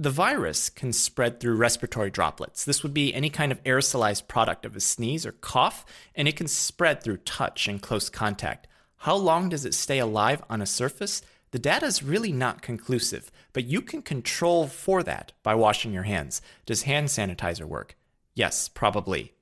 the 0.00 0.08
virus 0.08 0.70
can 0.70 0.94
spread 0.94 1.40
through 1.40 1.56
respiratory 1.56 2.10
droplets. 2.10 2.64
This 2.64 2.82
would 2.82 2.94
be 2.94 3.12
any 3.12 3.28
kind 3.28 3.52
of 3.52 3.62
aerosolized 3.64 4.28
product 4.28 4.64
of 4.64 4.74
a 4.74 4.80
sneeze 4.80 5.26
or 5.26 5.32
cough, 5.32 5.84
and 6.14 6.26
it 6.26 6.36
can 6.36 6.48
spread 6.48 7.02
through 7.02 7.18
touch 7.18 7.68
and 7.68 7.82
close 7.82 8.08
contact. 8.08 8.66
How 8.96 9.14
long 9.14 9.50
does 9.50 9.66
it 9.66 9.74
stay 9.74 9.98
alive 9.98 10.42
on 10.48 10.62
a 10.62 10.66
surface? 10.66 11.20
The 11.50 11.58
data 11.58 11.84
is 11.84 12.02
really 12.02 12.32
not 12.32 12.62
conclusive, 12.62 13.30
but 13.52 13.66
you 13.66 13.82
can 13.82 14.00
control 14.00 14.68
for 14.68 15.02
that 15.02 15.32
by 15.42 15.54
washing 15.54 15.92
your 15.92 16.04
hands. 16.04 16.40
Does 16.64 16.84
hand 16.84 17.08
sanitizer 17.08 17.66
work? 17.66 17.94
Yes, 18.34 18.70
probably. 18.70 19.34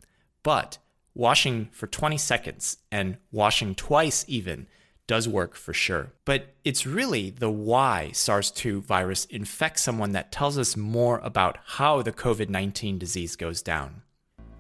But 0.43 0.79
washing 1.15 1.69
for 1.71 1.87
20 1.87 2.19
seconds 2.19 2.79
and 2.91 3.19
washing 3.31 3.77
twice 3.77 4.25
even 4.27 4.67
does 5.09 5.27
work 5.27 5.57
for 5.57 5.73
sure. 5.73 6.13
But 6.25 6.55
it's 6.63 6.87
really 6.87 7.31
the 7.31 7.51
why 7.51 8.13
SARS 8.13 8.53
2 8.53 8.83
virus 8.83 9.25
infects 9.25 9.83
someone 9.83 10.13
that 10.13 10.31
tells 10.31 10.57
us 10.57 10.77
more 10.77 11.19
about 11.25 11.59
how 11.65 12.03
the 12.03 12.13
COVID 12.13 12.49
19 12.49 12.99
disease 12.99 13.35
goes 13.35 13.61
down. 13.61 14.03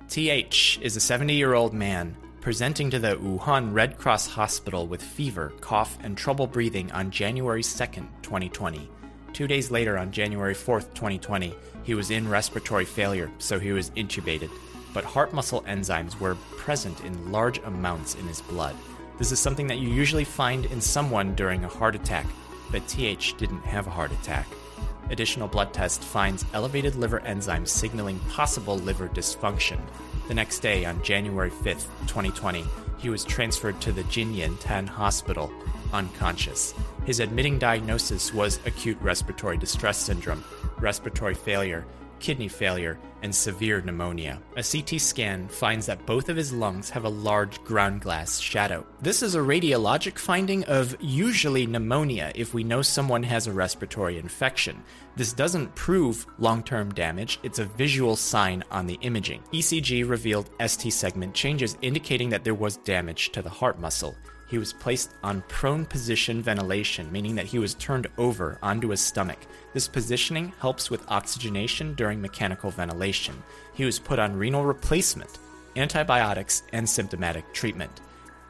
TH 0.08 0.80
is 0.82 0.96
a 0.96 1.00
70 1.00 1.34
year 1.34 1.54
old 1.54 1.72
man 1.72 2.16
presenting 2.40 2.88
to 2.90 2.98
the 2.98 3.16
Wuhan 3.16 3.74
Red 3.74 3.98
Cross 3.98 4.26
Hospital 4.28 4.86
with 4.86 5.02
fever, 5.02 5.52
cough, 5.60 5.98
and 6.02 6.16
trouble 6.16 6.46
breathing 6.46 6.90
on 6.92 7.10
January 7.10 7.62
2, 7.62 7.68
2020. 8.22 8.88
Two 9.34 9.46
days 9.46 9.70
later, 9.70 9.98
on 9.98 10.10
January 10.10 10.54
4, 10.54 10.80
2020, 10.80 11.54
he 11.82 11.94
was 11.94 12.10
in 12.10 12.26
respiratory 12.26 12.86
failure, 12.86 13.30
so 13.38 13.58
he 13.58 13.72
was 13.72 13.90
intubated. 13.90 14.50
But 14.94 15.04
heart 15.04 15.34
muscle 15.34 15.62
enzymes 15.62 16.18
were 16.18 16.36
present 16.56 17.04
in 17.04 17.30
large 17.30 17.58
amounts 17.58 18.14
in 18.14 18.26
his 18.26 18.40
blood. 18.40 18.74
This 19.18 19.32
is 19.32 19.40
something 19.40 19.66
that 19.66 19.78
you 19.78 19.88
usually 19.88 20.22
find 20.22 20.66
in 20.66 20.80
someone 20.80 21.34
during 21.34 21.64
a 21.64 21.68
heart 21.68 21.96
attack, 21.96 22.24
but 22.70 22.86
TH 22.86 23.36
didn't 23.36 23.64
have 23.64 23.88
a 23.88 23.90
heart 23.90 24.12
attack. 24.12 24.46
Additional 25.10 25.48
blood 25.48 25.72
test 25.74 26.04
finds 26.04 26.44
elevated 26.54 26.94
liver 26.94 27.18
enzymes 27.26 27.68
signaling 27.68 28.20
possible 28.30 28.76
liver 28.76 29.08
dysfunction. 29.08 29.80
The 30.28 30.34
next 30.34 30.60
day, 30.60 30.84
on 30.84 31.02
January 31.02 31.50
5th, 31.50 31.88
2020, 32.06 32.64
he 32.98 33.10
was 33.10 33.24
transferred 33.24 33.80
to 33.80 33.90
the 33.90 34.04
Jinying 34.04 34.56
10 34.60 34.86
hospital, 34.86 35.50
unconscious. 35.92 36.74
His 37.04 37.18
admitting 37.18 37.58
diagnosis 37.58 38.32
was 38.32 38.60
acute 38.66 38.98
respiratory 39.00 39.56
distress 39.56 39.98
syndrome, 39.98 40.44
respiratory 40.78 41.34
failure, 41.34 41.84
kidney 42.20 42.48
failure, 42.48 42.98
and 43.22 43.34
severe 43.34 43.80
pneumonia. 43.80 44.40
A 44.56 44.62
CT 44.62 45.00
scan 45.00 45.48
finds 45.48 45.86
that 45.86 46.06
both 46.06 46.28
of 46.28 46.36
his 46.36 46.52
lungs 46.52 46.90
have 46.90 47.04
a 47.04 47.08
large 47.08 47.62
ground 47.64 48.00
glass 48.00 48.38
shadow. 48.38 48.86
This 49.00 49.22
is 49.22 49.34
a 49.34 49.40
radiologic 49.40 50.18
finding 50.18 50.64
of 50.64 50.96
usually 51.00 51.66
pneumonia 51.66 52.32
if 52.34 52.54
we 52.54 52.64
know 52.64 52.82
someone 52.82 53.22
has 53.24 53.46
a 53.46 53.52
respiratory 53.52 54.18
infection. 54.18 54.82
This 55.16 55.32
doesn't 55.32 55.74
prove 55.74 56.26
long 56.38 56.62
term 56.62 56.94
damage, 56.94 57.40
it's 57.42 57.58
a 57.58 57.64
visual 57.64 58.14
sign 58.14 58.62
on 58.70 58.86
the 58.86 58.98
imaging. 59.02 59.42
ECG 59.52 60.08
revealed 60.08 60.50
ST 60.64 60.92
segment 60.92 61.34
changes 61.34 61.76
indicating 61.82 62.28
that 62.30 62.44
there 62.44 62.54
was 62.54 62.76
damage 62.78 63.30
to 63.32 63.42
the 63.42 63.50
heart 63.50 63.80
muscle 63.80 64.14
he 64.48 64.58
was 64.58 64.72
placed 64.72 65.12
on 65.22 65.42
prone 65.48 65.84
position 65.84 66.42
ventilation, 66.42 67.12
meaning 67.12 67.34
that 67.34 67.46
he 67.46 67.58
was 67.58 67.74
turned 67.74 68.06
over 68.16 68.58
onto 68.62 68.88
his 68.88 69.00
stomach. 69.00 69.38
This 69.74 69.86
positioning 69.86 70.52
helps 70.58 70.90
with 70.90 71.08
oxygenation 71.10 71.94
during 71.94 72.20
mechanical 72.20 72.70
ventilation. 72.70 73.42
He 73.74 73.84
was 73.84 73.98
put 73.98 74.18
on 74.18 74.36
renal 74.36 74.64
replacement, 74.64 75.38
antibiotics, 75.76 76.62
and 76.72 76.88
symptomatic 76.88 77.52
treatment. 77.52 78.00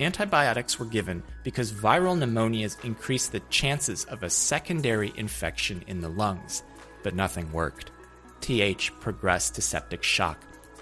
Antibiotics 0.00 0.78
were 0.78 0.86
given 0.86 1.22
because 1.42 1.72
viral 1.72 2.16
pneumonias 2.16 2.82
increase 2.84 3.26
the 3.26 3.40
chances 3.50 4.04
of 4.04 4.22
a 4.22 4.30
secondary 4.30 5.12
infection 5.16 5.82
in 5.88 6.00
the 6.00 6.08
lungs, 6.08 6.62
but 7.02 7.16
nothing 7.16 7.50
worked. 7.50 7.90
TH 8.40 8.92
progressed 9.00 9.56
to 9.56 9.62
septic 9.62 10.04
shock, 10.04 10.38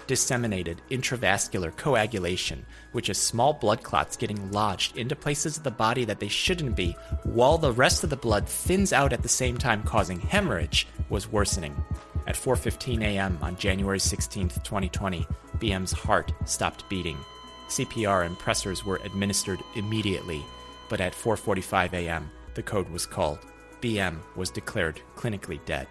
disseminated 0.07 0.81
intravascular 0.89 1.75
coagulation, 1.75 2.65
which 2.93 3.09
is 3.09 3.17
small 3.17 3.53
blood 3.53 3.83
clots 3.83 4.17
getting 4.17 4.51
lodged 4.51 4.97
into 4.97 5.15
places 5.15 5.57
of 5.57 5.63
the 5.63 5.71
body 5.71 6.05
that 6.05 6.19
they 6.19 6.27
shouldn't 6.27 6.75
be, 6.75 6.95
while 7.23 7.57
the 7.57 7.71
rest 7.71 8.03
of 8.03 8.09
the 8.09 8.15
blood 8.15 8.47
thins 8.47 8.93
out 8.93 9.13
at 9.13 9.21
the 9.21 9.29
same 9.29 9.57
time 9.57 9.83
causing 9.83 10.19
hemorrhage, 10.19 10.87
was 11.09 11.31
worsening. 11.31 11.75
At 12.25 12.35
4:15 12.35 13.01
a.m. 13.03 13.37
on 13.41 13.55
January 13.57 13.99
16, 13.99 14.49
2020, 14.49 15.27
BM's 15.59 15.91
heart 15.91 16.31
stopped 16.45 16.87
beating. 16.89 17.17
CPR 17.69 18.25
and 18.25 18.37
pressors 18.37 18.83
were 18.83 19.01
administered 19.03 19.59
immediately, 19.75 20.43
but 20.89 21.01
at 21.01 21.13
4:45 21.13 21.93
a.m., 21.93 22.31
the 22.55 22.63
code 22.63 22.89
was 22.89 23.05
called. 23.05 23.39
BM 23.81 24.17
was 24.35 24.49
declared 24.49 25.01
clinically 25.15 25.63
dead. 25.65 25.87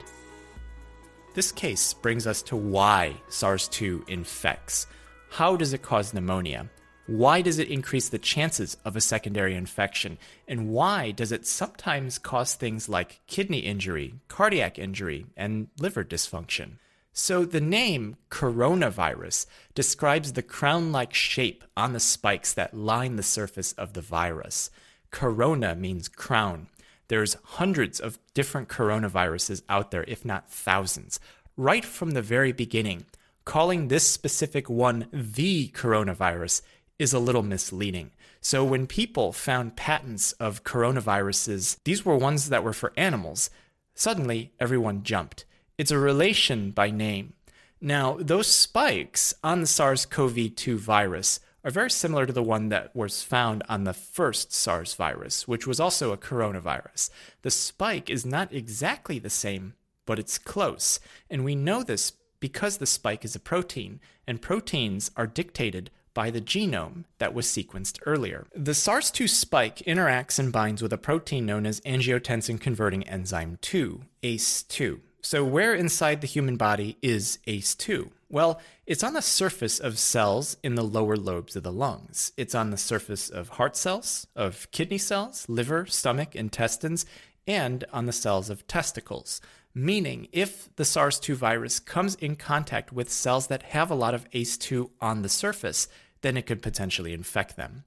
This 1.37 1.53
case 1.53 1.93
brings 1.93 2.27
us 2.27 2.41
to 2.45 2.57
why 2.57 3.15
SARS 3.29 3.69
2 3.69 4.07
infects. 4.09 4.87
How 5.29 5.55
does 5.55 5.75
it 5.75 5.83
cause 5.83 6.15
pneumonia? 6.15 6.71
Why 7.09 7.43
does 7.43 7.59
it 7.59 7.69
increase 7.69 8.09
the 8.09 8.19
chances 8.19 8.79
of 8.87 8.97
a 8.97 9.03
secondary 9.03 9.55
infection? 9.55 10.17
And 10.49 10.71
why 10.71 11.11
does 11.11 11.33
it 11.33 11.47
sometimes 11.47 12.17
cause 12.19 12.55
things 12.55 12.89
like 12.89 13.21
kidney 13.27 13.59
injury, 13.59 14.15
cardiac 14.29 14.79
injury, 14.79 15.27
and 15.37 15.69
liver 15.79 16.05
dysfunction? 16.05 16.79
So, 17.13 17.45
the 17.45 17.61
name 17.61 18.17
coronavirus 18.31 19.45
describes 19.75 20.33
the 20.33 20.43
crown 20.43 20.91
like 20.91 21.13
shape 21.13 21.65
on 21.77 21.93
the 21.93 22.01
spikes 22.01 22.55
that 22.55 22.73
line 22.73 23.17
the 23.17 23.23
surface 23.23 23.75
of 23.75 23.93
the 23.93 24.01
virus. 24.01 24.71
Corona 25.11 25.75
means 25.75 26.09
crown. 26.09 26.69
There's 27.09 27.37
hundreds 27.43 28.01
of 28.01 28.19
different 28.35 28.69
coronaviruses 28.69 29.63
out 29.69 29.91
there, 29.91 30.05
if 30.09 30.25
not 30.25 30.51
thousands. 30.51 31.21
Right 31.57 31.85
from 31.85 32.13
the 32.13 32.23
very 32.23 32.53
beginning, 32.53 33.07
calling 33.45 33.89
this 33.89 34.07
specific 34.07 34.69
one 34.69 35.09
the 35.13 35.69
coronavirus 35.69 36.63
is 36.99 37.13
a 37.13 37.19
little 37.19 37.43
misleading. 37.43 38.11
So 38.41 38.65
when 38.65 38.87
people 38.87 39.33
found 39.33 39.77
patents 39.77 40.33
of 40.33 40.65
coronaviruses, 40.65 41.79
these 41.85 42.05
were 42.05 42.17
ones 42.17 42.49
that 42.49 42.65
were 42.65 42.73
for 42.73 42.93
animals, 42.97 43.51
suddenly 43.95 44.53
everyone 44.61 45.03
jumped. 45.03 45.45
It's 45.79 45.91
a 45.91 45.99
relation 45.99 46.71
by 46.71 46.91
name. 46.91 47.35
Now, 47.81 48.17
those 48.19 48.47
spikes 48.47 49.35
on 49.45 49.61
the 49.61 49.67
SARS 49.67 50.07
CoV 50.07 50.55
2 50.55 50.79
virus 50.79 51.41
are 51.67 51.71
very 51.71 51.91
similar 51.91 52.27
to 52.27 52.33
the 52.33 52.45
one 52.45 52.69
that 52.69 52.95
was 52.95 53.25
found 53.25 53.65
on 53.69 53.83
the 53.83 53.93
first 53.93 54.53
SARS 54.53 54.95
virus, 54.95 55.49
which 55.49 55.67
was 55.67 55.81
also 55.81 56.13
a 56.13 56.17
coronavirus. 56.17 57.11
The 57.43 57.51
spike 57.51 58.09
is 58.09 58.25
not 58.25 58.53
exactly 58.53 59.19
the 59.19 59.29
same, 59.29 59.75
but 60.07 60.21
it's 60.21 60.39
close. 60.39 61.01
And 61.29 61.45
we 61.45 61.57
know 61.57 61.83
this 61.83 62.13
because 62.39 62.77
the 62.77 62.87
spike 62.87 63.25
is 63.25 63.35
a 63.35 63.41
protein, 63.41 63.99
and 64.29 64.41
proteins 64.41 65.11
are 65.17 65.27
dictated 65.27 65.91
by 66.15 66.31
the 66.31 66.41
genome 66.41 67.05
that 67.19 67.35
was 67.35 67.47
sequenced 67.47 67.99
earlier. 68.07 68.47
The 68.55 68.73
SARS 68.73 69.11
2 69.11 69.27
spike 69.27 69.79
interacts 69.79 70.39
and 70.39 70.53
binds 70.53 70.83
with 70.83 70.93
a 70.93 70.99
protein 70.99 71.47
known 71.47 71.67
as 71.67 71.81
angiotensin 71.81 72.61
converting 72.61 73.03
enzyme 73.09 73.59
2, 73.61 74.03
ACE2. 74.23 75.01
So, 75.21 75.45
where 75.45 75.75
inside 75.75 76.21
the 76.21 76.29
human 76.29 76.57
body 76.57 76.97
is 77.03 77.41
ACE2? 77.49 78.11
Well, 78.29 78.61
it's 78.87 79.05
on 79.05 79.13
the 79.13 79.23
surface 79.23 79.79
of 79.79 79.99
cells 79.99 80.57
in 80.63 80.75
the 80.75 80.83
lower 80.83 81.17
lobes 81.17 81.55
of 81.55 81.63
the 81.63 81.73
lungs. 81.73 82.33
It's 82.37 82.55
on 82.55 82.71
the 82.71 82.77
surface 82.77 83.29
of 83.29 83.51
heart 83.51 83.77
cells, 83.77 84.27
of 84.35 84.69
kidney 84.73 84.99
cells, 84.99 85.49
liver, 85.49 85.87
stomach, 85.87 86.35
intestines, 86.35 87.07
and 87.47 87.85
on 87.93 88.07
the 88.07 88.13
cells 88.13 88.51
of 88.51 88.67
testicles. 88.67 89.41
Meaning, 89.75 90.29
if 90.33 90.75
the 90.77 90.85
SARS 90.85 91.21
2 91.21 91.37
virus 91.37 91.79
comes 91.79 92.17
in 92.17 92.35
contact 92.35 92.93
with 92.93 93.13
cells 93.13 93.47
that 93.47 93.63
have 93.63 93.91
a 93.91 93.95
lot 93.95 94.15
of 94.15 94.29
ACE2 94.31 94.91
on 95.01 95.23
the 95.23 95.29
surface, 95.29 95.87
then 96.23 96.37
it 96.37 96.47
could 96.47 96.63
potentially 96.63 97.13
infect 97.13 97.57
them. 97.57 97.85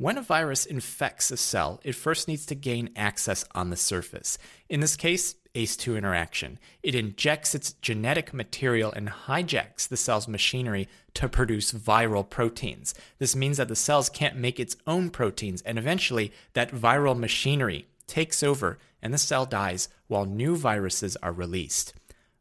When 0.00 0.16
a 0.16 0.22
virus 0.22 0.64
infects 0.64 1.32
a 1.32 1.36
cell, 1.36 1.80
it 1.82 1.96
first 1.96 2.28
needs 2.28 2.46
to 2.46 2.54
gain 2.54 2.90
access 2.94 3.44
on 3.52 3.70
the 3.70 3.76
surface. 3.76 4.38
In 4.68 4.78
this 4.78 4.94
case, 4.94 5.34
ACE2 5.56 5.98
interaction. 5.98 6.60
It 6.84 6.94
injects 6.94 7.52
its 7.52 7.72
genetic 7.72 8.32
material 8.32 8.92
and 8.92 9.08
hijacks 9.08 9.88
the 9.88 9.96
cell's 9.96 10.28
machinery 10.28 10.86
to 11.14 11.28
produce 11.28 11.72
viral 11.72 12.30
proteins. 12.30 12.94
This 13.18 13.34
means 13.34 13.56
that 13.56 13.66
the 13.66 13.74
cells 13.74 14.08
can't 14.08 14.36
make 14.36 14.60
its 14.60 14.76
own 14.86 15.10
proteins, 15.10 15.62
and 15.62 15.76
eventually, 15.78 16.32
that 16.52 16.70
viral 16.70 17.18
machinery 17.18 17.88
takes 18.06 18.44
over 18.44 18.78
and 19.02 19.12
the 19.12 19.18
cell 19.18 19.46
dies 19.46 19.88
while 20.06 20.26
new 20.26 20.54
viruses 20.54 21.16
are 21.24 21.32
released. 21.32 21.92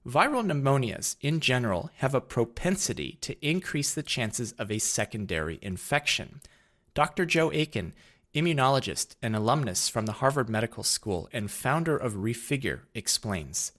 Viral 0.05 0.45
pneumonias, 0.45 1.15
in 1.21 1.39
general, 1.39 1.89
have 1.95 2.13
a 2.13 2.21
propensity 2.21 3.17
to 3.21 3.35
increase 3.43 3.95
the 3.95 4.03
chances 4.03 4.51
of 4.59 4.69
a 4.69 4.77
secondary 4.77 5.57
infection. 5.63 6.39
Dr. 6.97 7.27
Joe 7.27 7.51
Aiken, 7.51 7.93
immunologist 8.33 9.17
and 9.21 9.35
alumnus 9.35 9.87
from 9.87 10.07
the 10.07 10.13
Harvard 10.13 10.49
Medical 10.49 10.81
School 10.81 11.29
and 11.31 11.51
founder 11.51 11.95
of 11.95 12.13
Refigure, 12.15 12.79
explains. 12.95 13.71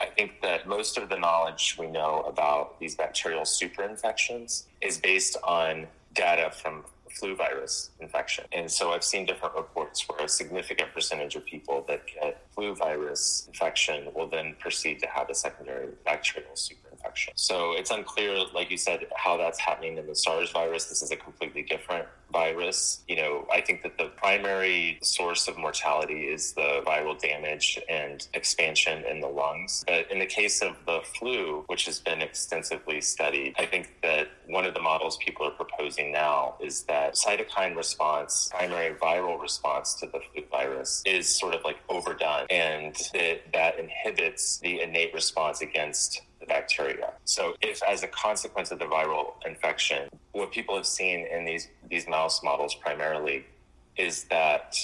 I 0.00 0.06
think 0.06 0.42
that 0.42 0.66
most 0.66 0.98
of 0.98 1.08
the 1.08 1.16
knowledge 1.16 1.76
we 1.78 1.86
know 1.86 2.22
about 2.22 2.80
these 2.80 2.96
bacterial 2.96 3.42
superinfections 3.42 4.64
is 4.80 4.98
based 4.98 5.36
on 5.44 5.86
data 6.12 6.50
from 6.50 6.82
flu 7.08 7.36
virus 7.36 7.90
infection. 8.00 8.46
And 8.50 8.68
so 8.68 8.90
I've 8.90 9.04
seen 9.04 9.26
different 9.26 9.54
reports 9.54 10.04
where 10.08 10.24
a 10.24 10.28
significant 10.28 10.92
percentage 10.92 11.36
of 11.36 11.46
people 11.46 11.84
that 11.86 12.02
get 12.08 12.44
flu 12.52 12.74
virus 12.74 13.44
infection 13.46 14.08
will 14.12 14.26
then 14.26 14.56
proceed 14.58 14.98
to 14.98 15.06
have 15.06 15.30
a 15.30 15.34
secondary 15.36 15.90
bacterial 16.04 16.50
superinfection. 16.56 16.85
So 17.34 17.72
it's 17.72 17.90
unclear, 17.90 18.44
like 18.54 18.70
you 18.70 18.76
said, 18.76 19.06
how 19.16 19.36
that's 19.36 19.58
happening 19.58 19.98
in 19.98 20.06
the 20.06 20.14
SARS 20.14 20.50
virus. 20.50 20.86
This 20.86 21.02
is 21.02 21.10
a 21.10 21.16
completely 21.16 21.62
different 21.62 22.06
virus. 22.32 23.02
You 23.08 23.16
know, 23.16 23.46
I 23.52 23.60
think 23.60 23.82
that 23.82 23.96
the 23.98 24.06
primary 24.16 24.98
source 25.02 25.48
of 25.48 25.56
mortality 25.56 26.24
is 26.24 26.52
the 26.52 26.82
viral 26.86 27.18
damage 27.18 27.78
and 27.88 28.26
expansion 28.34 29.04
in 29.04 29.20
the 29.20 29.28
lungs. 29.28 29.84
But 29.86 30.10
in 30.10 30.18
the 30.18 30.26
case 30.26 30.62
of 30.62 30.76
the 30.86 31.00
flu, 31.18 31.64
which 31.68 31.86
has 31.86 32.00
been 32.00 32.22
extensively 32.22 33.00
studied, 33.00 33.54
I 33.58 33.66
think 33.66 33.94
that 34.02 34.28
one 34.48 34.64
of 34.64 34.74
the 34.74 34.80
models 34.80 35.16
people 35.18 35.46
are 35.46 35.52
proposing 35.52 36.12
now 36.12 36.56
is 36.60 36.82
that 36.84 37.14
cytokine 37.14 37.76
response, 37.76 38.50
primary 38.52 38.94
viral 38.96 39.40
response 39.40 39.94
to 39.94 40.06
the 40.06 40.20
flu 40.32 40.44
virus, 40.50 41.02
is 41.06 41.28
sort 41.28 41.54
of 41.54 41.62
like 41.64 41.78
overdone 41.88 42.46
and 42.50 42.94
that, 43.12 43.40
that 43.52 43.78
inhibits 43.78 44.58
the 44.58 44.80
innate 44.80 45.12
response 45.14 45.60
against 45.60 46.22
the 46.46 46.54
bacteria. 46.54 47.12
So, 47.24 47.54
if 47.60 47.82
as 47.82 48.02
a 48.02 48.08
consequence 48.08 48.70
of 48.70 48.78
the 48.78 48.86
viral 48.86 49.34
infection, 49.44 50.08
what 50.32 50.52
people 50.52 50.76
have 50.76 50.86
seen 50.86 51.26
in 51.26 51.44
these 51.44 51.68
these 51.90 52.08
mouse 52.08 52.42
models 52.42 52.74
primarily 52.74 53.44
is 53.96 54.24
that 54.24 54.76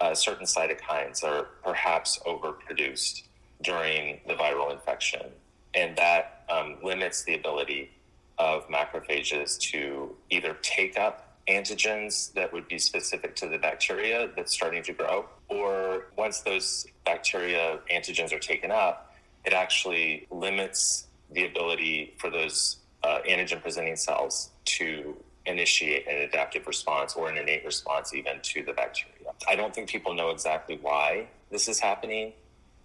uh, 0.00 0.14
certain 0.14 0.46
cytokines 0.46 1.22
are 1.24 1.48
perhaps 1.64 2.18
overproduced 2.26 3.22
during 3.62 4.20
the 4.26 4.34
viral 4.34 4.72
infection, 4.72 5.26
and 5.74 5.96
that 5.96 6.44
um, 6.48 6.76
limits 6.82 7.24
the 7.24 7.34
ability 7.34 7.90
of 8.38 8.66
macrophages 8.68 9.58
to 9.58 10.14
either 10.30 10.56
take 10.62 10.98
up 10.98 11.36
antigens 11.48 12.32
that 12.34 12.52
would 12.52 12.66
be 12.68 12.78
specific 12.78 13.34
to 13.36 13.48
the 13.48 13.58
bacteria 13.58 14.30
that's 14.36 14.52
starting 14.52 14.82
to 14.82 14.92
grow, 14.92 15.26
or 15.48 16.06
once 16.16 16.40
those 16.40 16.86
bacteria 17.04 17.78
antigens 17.92 18.32
are 18.32 18.38
taken 18.38 18.70
up, 18.70 19.09
it 19.44 19.52
actually 19.52 20.26
limits 20.30 21.06
the 21.32 21.46
ability 21.46 22.14
for 22.18 22.30
those 22.30 22.78
uh, 23.02 23.18
antigen 23.28 23.62
presenting 23.62 23.96
cells 23.96 24.50
to 24.64 25.16
initiate 25.46 26.06
an 26.06 26.16
adaptive 26.16 26.66
response 26.66 27.14
or 27.14 27.28
an 27.28 27.38
innate 27.38 27.64
response 27.64 28.14
even 28.14 28.40
to 28.42 28.62
the 28.62 28.72
bacteria. 28.72 29.32
I 29.48 29.56
don't 29.56 29.74
think 29.74 29.88
people 29.88 30.14
know 30.14 30.30
exactly 30.30 30.78
why 30.80 31.28
this 31.50 31.68
is 31.68 31.80
happening, 31.80 32.32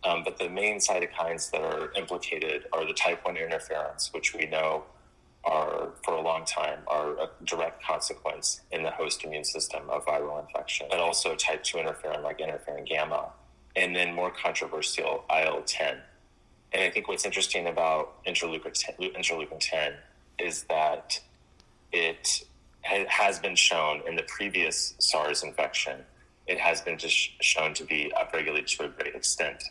um, 0.03 0.23
but 0.23 0.37
the 0.37 0.49
main 0.49 0.77
cytokines 0.77 1.51
that 1.51 1.61
are 1.61 1.91
implicated 1.93 2.65
are 2.71 2.85
the 2.85 2.93
type 2.93 3.25
1 3.25 3.35
interferons, 3.35 4.13
which 4.13 4.33
we 4.33 4.45
know 4.45 4.83
are 5.43 5.91
for 6.03 6.15
a 6.15 6.21
long 6.21 6.43
time 6.45 6.79
are 6.87 7.11
a 7.19 7.29
direct 7.43 7.83
consequence 7.83 8.61
in 8.71 8.81
the 8.81 8.89
host 8.91 9.23
immune 9.23 9.43
system 9.43 9.83
of 9.89 10.05
viral 10.05 10.41
infection, 10.41 10.87
but 10.89 10.99
also 10.99 11.35
type 11.35 11.63
2 11.63 11.77
interferon 11.77 12.23
like 12.23 12.39
interferon 12.39 12.85
gamma, 12.85 13.29
and 13.75 13.95
then 13.95 14.13
more 14.13 14.31
controversial 14.31 15.23
IL 15.29 15.61
10. 15.65 15.97
And 16.75 16.83
I 16.83 16.89
think 16.89 17.07
what's 17.07 17.23
interesting 17.23 17.67
about 17.67 18.21
interleukin 18.25 18.73
10, 18.73 18.95
interleukin 19.13 19.59
10 19.61 19.93
is 20.39 20.63
that 20.63 21.17
it 21.93 22.43
has 22.83 23.39
been 23.39 23.55
shown 23.55 24.01
in 24.05 24.17
the 24.17 24.23
previous 24.23 24.93
SARS 24.99 25.41
infection, 25.41 26.01
it 26.47 26.59
has 26.59 26.81
been 26.81 26.97
shown 26.99 27.73
to 27.75 27.85
be 27.85 28.11
upregulated 28.17 28.67
to 28.77 28.83
a 28.83 28.89
great 28.89 29.15
extent 29.15 29.63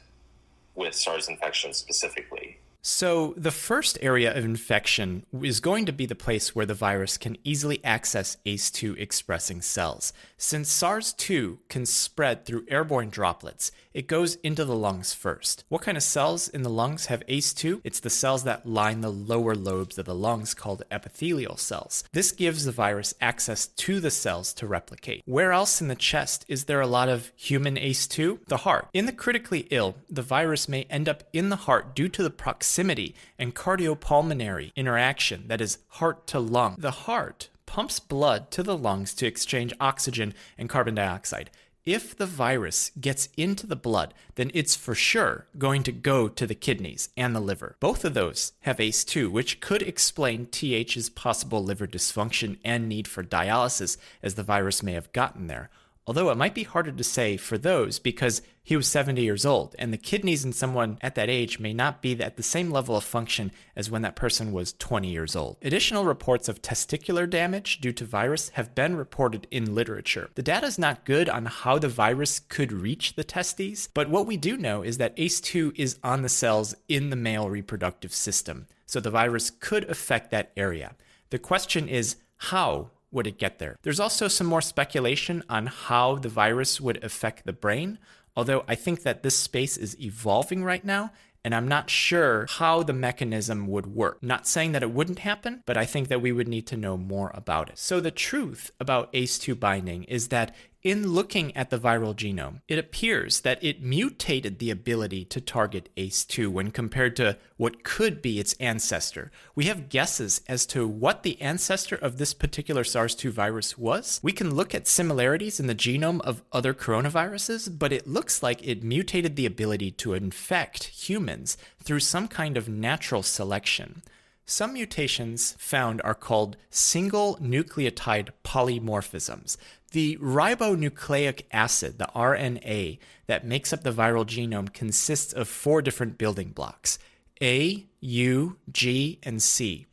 with 0.77 0.95
SARS 0.95 1.29
infection 1.29 1.75
specifically. 1.75 2.59
So, 2.81 3.33
the 3.37 3.51
first 3.51 3.99
area 4.03 4.37
of 4.37 4.45
infection 4.45 5.25
is 5.43 5.61
going 5.61 5.87
to 5.87 5.93
be 5.93 6.05
the 6.05 6.15
place 6.15 6.55
where 6.55 6.67
the 6.67 6.75
virus 6.75 7.17
can 7.17 7.39
easily 7.43 7.83
access 7.83 8.37
ACE2 8.45 8.99
expressing 8.99 9.63
cells. 9.63 10.13
Since 10.47 10.71
SARS 10.71 11.15
2 11.15 11.61
can 11.71 11.87
spread 11.87 12.45
through 12.45 12.67
airborne 12.69 13.09
droplets, 13.09 13.73
it 13.95 14.07
goes 14.07 14.35
into 14.43 14.67
the 14.67 14.77
lungs 14.77 15.15
first. 15.15 15.65
What 15.71 15.81
kind 15.81 15.97
of 15.97 16.03
cells 16.03 16.49
in 16.49 16.63
the 16.63 16.69
lungs 16.69 17.07
have 17.07 17.25
ACE2? 17.27 17.81
It's 17.83 18.01
the 18.01 18.11
cells 18.11 18.45
that 18.45 18.67
line 18.67 19.01
the 19.01 19.11
lower 19.11 19.55
lobes 19.55 19.97
of 19.97 20.05
the 20.05 20.15
lungs 20.15 20.53
called 20.53 20.83
epithelial 20.91 21.57
cells. 21.57 22.05
This 22.13 22.31
gives 22.31 22.67
the 22.67 22.73
virus 22.73 23.15
access 23.23 23.69
to 23.69 24.01
the 24.01 24.11
cells 24.11 24.53
to 24.55 24.67
replicate. 24.67 25.23
Where 25.25 25.53
else 25.53 25.81
in 25.81 25.89
the 25.89 25.95
chest 25.95 26.45
is 26.47 26.65
there 26.65 26.83
a 26.83 26.87
lot 26.87 27.09
of 27.09 27.33
human 27.37 27.77
ACE2? 27.77 28.45
The 28.47 28.59
heart. 28.59 28.89
In 28.93 29.07
the 29.07 29.13
critically 29.13 29.67
ill, 29.71 29.97
the 30.11 30.21
virus 30.21 30.69
may 30.69 30.83
end 30.91 31.09
up 31.09 31.25
in 31.33 31.49
the 31.49 31.57
heart 31.57 31.97
due 31.97 32.11
to 32.11 32.23
the 32.23 32.29
proximity 32.29 33.15
and 33.39 33.55
cardiopulmonary 33.55 34.73
interaction, 34.77 35.49
that 35.49 35.63
is, 35.63 35.79
heart 35.89 36.27
to 36.27 36.39
lung. 36.39 36.77
The 36.79 36.91
heart 36.91 37.49
pumps 37.67 38.01
blood 38.01 38.51
to 38.53 38.63
the 38.63 38.77
lungs 38.77 39.15
to 39.15 39.27
exchange 39.27 39.73
oxygen 39.81 40.35
and 40.59 40.69
carbon 40.69 40.95
dioxide. 40.95 41.51
if 41.85 42.17
the 42.17 42.25
virus 42.25 42.91
gets 42.99 43.29
into 43.37 43.67
the 43.67 43.77
blood, 43.77 44.15
then 44.37 44.51
it's 44.55 44.75
for 44.75 44.95
sure 44.95 45.47
going 45.59 45.83
to 45.83 45.93
go 45.93 46.29
to 46.29 46.47
the 46.47 46.55
kidneys 46.55 47.11
and 47.15 47.37
the 47.37 47.41
liver. 47.41 47.77
Both 47.79 48.07
of 48.07 48.15
those 48.15 48.53
have 48.61 48.79
ACE2, 48.79 49.31
which 49.31 49.61
could 49.61 49.83
explain 49.83 50.49
TH's 50.51 51.11
possible 51.11 51.63
liver 51.63 51.87
dysfunction 51.87 52.57
and 52.65 52.89
need 52.89 53.07
for 53.07 53.23
dialysis 53.23 53.99
as 54.23 54.35
the 54.35 54.43
virus 54.43 54.83
may 54.83 54.93
have 54.93 55.13
gotten 55.13 55.47
there 55.47 55.69
although 56.07 56.31
it 56.31 56.37
might 56.37 56.55
be 56.55 56.65
harder 56.65 56.93
to 56.93 57.05
say 57.05 57.37
for 57.37 57.59
those 57.59 57.99
because 57.99 58.43
he 58.65 58.77
was 58.77 58.89
70 58.89 59.23
years 59.23 59.45
old, 59.45 59.77
and 59.79 59.93
the 59.93 59.99
kidneys 59.99 60.43
in 60.43 60.55
someone 60.55 60.99
at 61.03 61.15
that 61.17 61.29
age 61.29 61.59
may 61.59 61.75
not 61.75 62.01
be 62.01 62.19
at 62.21 62.39
the 62.39 62.43
same 62.43 62.71
level 62.71 62.97
of 62.97 63.05
function 63.05 63.53
as 63.77 63.91
when 63.91 64.01
that 64.03 64.17
person 64.17 64.53
was 64.53 64.73
20 64.73 65.09
years 65.09 65.37
old. 65.37 65.59
Additional 65.61 66.07
reports 66.07 66.49
of 66.49 66.63
testicular 66.63 67.29
damage 67.29 67.79
due 67.81 67.93
to 67.93 68.07
virus 68.07 68.49
have 68.51 68.75
been 68.75 68.97
reported 68.97 69.47
in 69.51 69.75
literature. 69.75 70.31
The 70.35 70.43
data 70.43 70.67
is 70.67 70.79
not 70.79 71.05
good 71.05 71.29
on 71.29 71.45
how 71.45 71.79
the 71.79 71.89
virus 71.89 72.39
could 72.41 72.73
reach 72.73 73.17
the 73.17 73.25
testes, 73.25 73.91
but 73.93 74.09
what 74.09 74.27
we 74.27 74.39
do 74.39 74.57
know 74.57 74.81
is 74.83 74.97
that 74.97 75.17
ACE2 75.19 75.75
is 75.77 75.99
on 76.03 76.23
the 76.23 76.31
cells 76.31 76.75
in 76.89 77.11
the 77.11 77.17
male 77.17 77.51
reproductive 77.51 78.15
system, 78.15 78.67
so 78.87 78.99
the 78.99 79.11
virus 79.11 79.51
could 79.51 79.85
affect 79.91 80.31
that 80.31 80.53
area. 80.57 80.97
The 81.29 81.39
question 81.39 81.87
is, 81.87 82.17
how 82.39 82.93
would 83.11 83.27
it 83.27 83.39
get 83.39 83.59
there? 83.59 83.77
There's 83.83 84.01
also 84.01 84.27
some 84.27 84.47
more 84.47 84.63
speculation 84.63 85.43
on 85.49 85.67
how 85.67 86.17
the 86.17 86.29
virus 86.29 86.81
would 86.81 87.03
affect 87.05 87.45
the 87.45 87.53
brain, 87.53 87.99
although 88.37 88.65
I 88.69 88.75
think 88.75 89.03
that 89.03 89.23
this 89.23 89.37
space 89.37 89.77
is 89.77 89.99
evolving 90.01 90.65
right 90.65 90.85
now. 90.85 91.13
And 91.47 91.55
I'm 91.55 91.69
not 91.69 91.91
sure 91.91 92.47
how 92.49 92.83
the 92.83 92.95
mechanism 92.95 93.67
would 93.67 93.87
work. 93.87 94.23
Not 94.23 94.47
saying 94.47 94.73
that 94.73 94.83
it 94.83 94.93
wouldn't 94.93 95.19
happen, 95.19 95.63
but 95.67 95.77
I 95.77 95.85
think 95.85 96.09
that 96.09 96.23
we 96.23 96.33
would 96.33 96.49
need 96.49 96.67
to 96.69 96.77
know 96.79 96.97
more 96.97 97.31
about 97.35 97.69
it. 97.69 97.79
So, 97.79 98.01
the 98.01 98.11
truth 98.11 98.71
about 98.81 99.13
ACE2 99.13 99.61
binding 99.61 100.05
is 100.05 100.29
that 100.29 100.55
in 100.85 101.09
looking 101.09 101.57
at 101.57 101.71
the 101.71 101.79
viral 101.79 102.15
genome, 102.15 102.61
it 102.69 102.79
appears 102.79 103.41
that 103.41 103.65
it 103.65 103.83
mutated 103.83 104.59
the 104.59 104.71
ability 104.71 105.25
to 105.25 105.41
target 105.41 105.89
ACE2 105.97 106.49
when 106.49 106.71
compared 106.71 107.17
to 107.17 107.39
what 107.57 107.83
could 107.83 108.21
be 108.21 108.39
its 108.39 108.53
ancestor. 108.61 109.33
We 109.55 109.65
have 109.65 109.89
guesses 109.89 110.43
as 110.47 110.67
to 110.67 110.87
what 110.87 111.23
the 111.23 111.41
ancestor 111.41 111.97
of 111.97 112.19
this 112.19 112.35
particular 112.35 112.85
SARS 112.85 113.15
2 113.15 113.31
virus 113.31 113.79
was. 113.79 114.21
We 114.23 114.33
can 114.33 114.55
look 114.55 114.75
at 114.75 114.87
similarities 114.87 115.59
in 115.59 115.69
the 115.69 115.75
genome 115.75 116.21
of 116.21 116.43
other 116.53 116.75
coronaviruses, 116.75 117.79
but 117.79 117.91
it 117.91 118.07
looks 118.07 118.43
like 118.43 118.63
it 118.63 118.85
mutated 118.85 119.37
the 119.37 119.47
ability 119.47 119.91
to 119.93 120.13
infect 120.13 120.85
humans 120.85 121.57
through 121.83 122.01
some 122.01 122.29
kind 122.29 122.59
of 122.59 122.69
natural 122.69 123.23
selection. 123.23 124.03
Some 124.47 124.75
mutations 124.75 125.53
found 125.59 126.03
are 126.03 126.15
called 126.15 126.59
single 126.69 127.37
nucleotide 127.37 128.29
polymorphisms. 128.45 129.57
The 129.95 130.17
ribonucleic 130.17 131.43
acid, 131.53 131.99
the 131.99 132.09
RNA, 132.17 132.99
that 133.29 133.47
makes 133.47 133.73
up 133.73 133.85
the 133.85 133.93
viral 133.93 134.27
genome 134.27 134.73
consists 134.73 135.33
of 135.33 135.47
four 135.47 135.83
different 135.83 136.19
building 136.19 136.49
blocks 136.49 136.99
A, 137.41 137.87
U, 138.01 138.57
G, 138.73 139.21
and 139.23 139.41
C. 139.41 139.87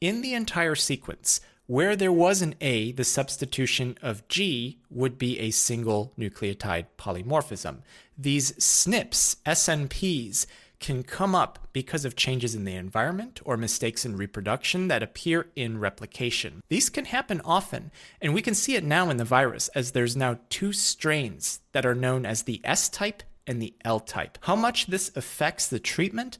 In 0.00 0.22
the 0.22 0.34
entire 0.34 0.74
sequence, 0.74 1.40
where 1.68 1.94
there 1.94 2.10
was 2.10 2.42
an 2.42 2.56
A, 2.60 2.90
the 2.90 3.04
substitution 3.04 3.96
of 4.02 4.26
G 4.26 4.80
would 4.90 5.18
be 5.18 5.38
a 5.38 5.52
single 5.52 6.12
nucleotide 6.18 6.86
polymorphism. 6.98 7.82
These 8.18 8.54
SNPs, 8.54 9.36
SNPs, 9.46 10.46
can 10.84 11.02
come 11.02 11.34
up 11.34 11.58
because 11.72 12.04
of 12.04 12.14
changes 12.14 12.54
in 12.54 12.66
the 12.66 12.76
environment 12.76 13.40
or 13.46 13.56
mistakes 13.56 14.04
in 14.04 14.18
reproduction 14.18 14.88
that 14.88 15.02
appear 15.02 15.46
in 15.56 15.80
replication. 15.80 16.62
These 16.68 16.90
can 16.90 17.06
happen 17.06 17.40
often, 17.42 17.90
and 18.20 18.34
we 18.34 18.42
can 18.42 18.54
see 18.54 18.74
it 18.74 18.84
now 18.84 19.08
in 19.08 19.16
the 19.16 19.24
virus 19.24 19.68
as 19.68 19.92
there's 19.92 20.14
now 20.14 20.40
two 20.50 20.74
strains 20.74 21.60
that 21.72 21.86
are 21.86 21.94
known 21.94 22.26
as 22.26 22.42
the 22.42 22.60
S 22.64 22.90
type 22.90 23.22
and 23.46 23.62
the 23.62 23.72
L 23.82 23.98
type. 23.98 24.36
How 24.42 24.56
much 24.56 24.88
this 24.88 25.10
affects 25.16 25.66
the 25.68 25.78
treatment, 25.78 26.36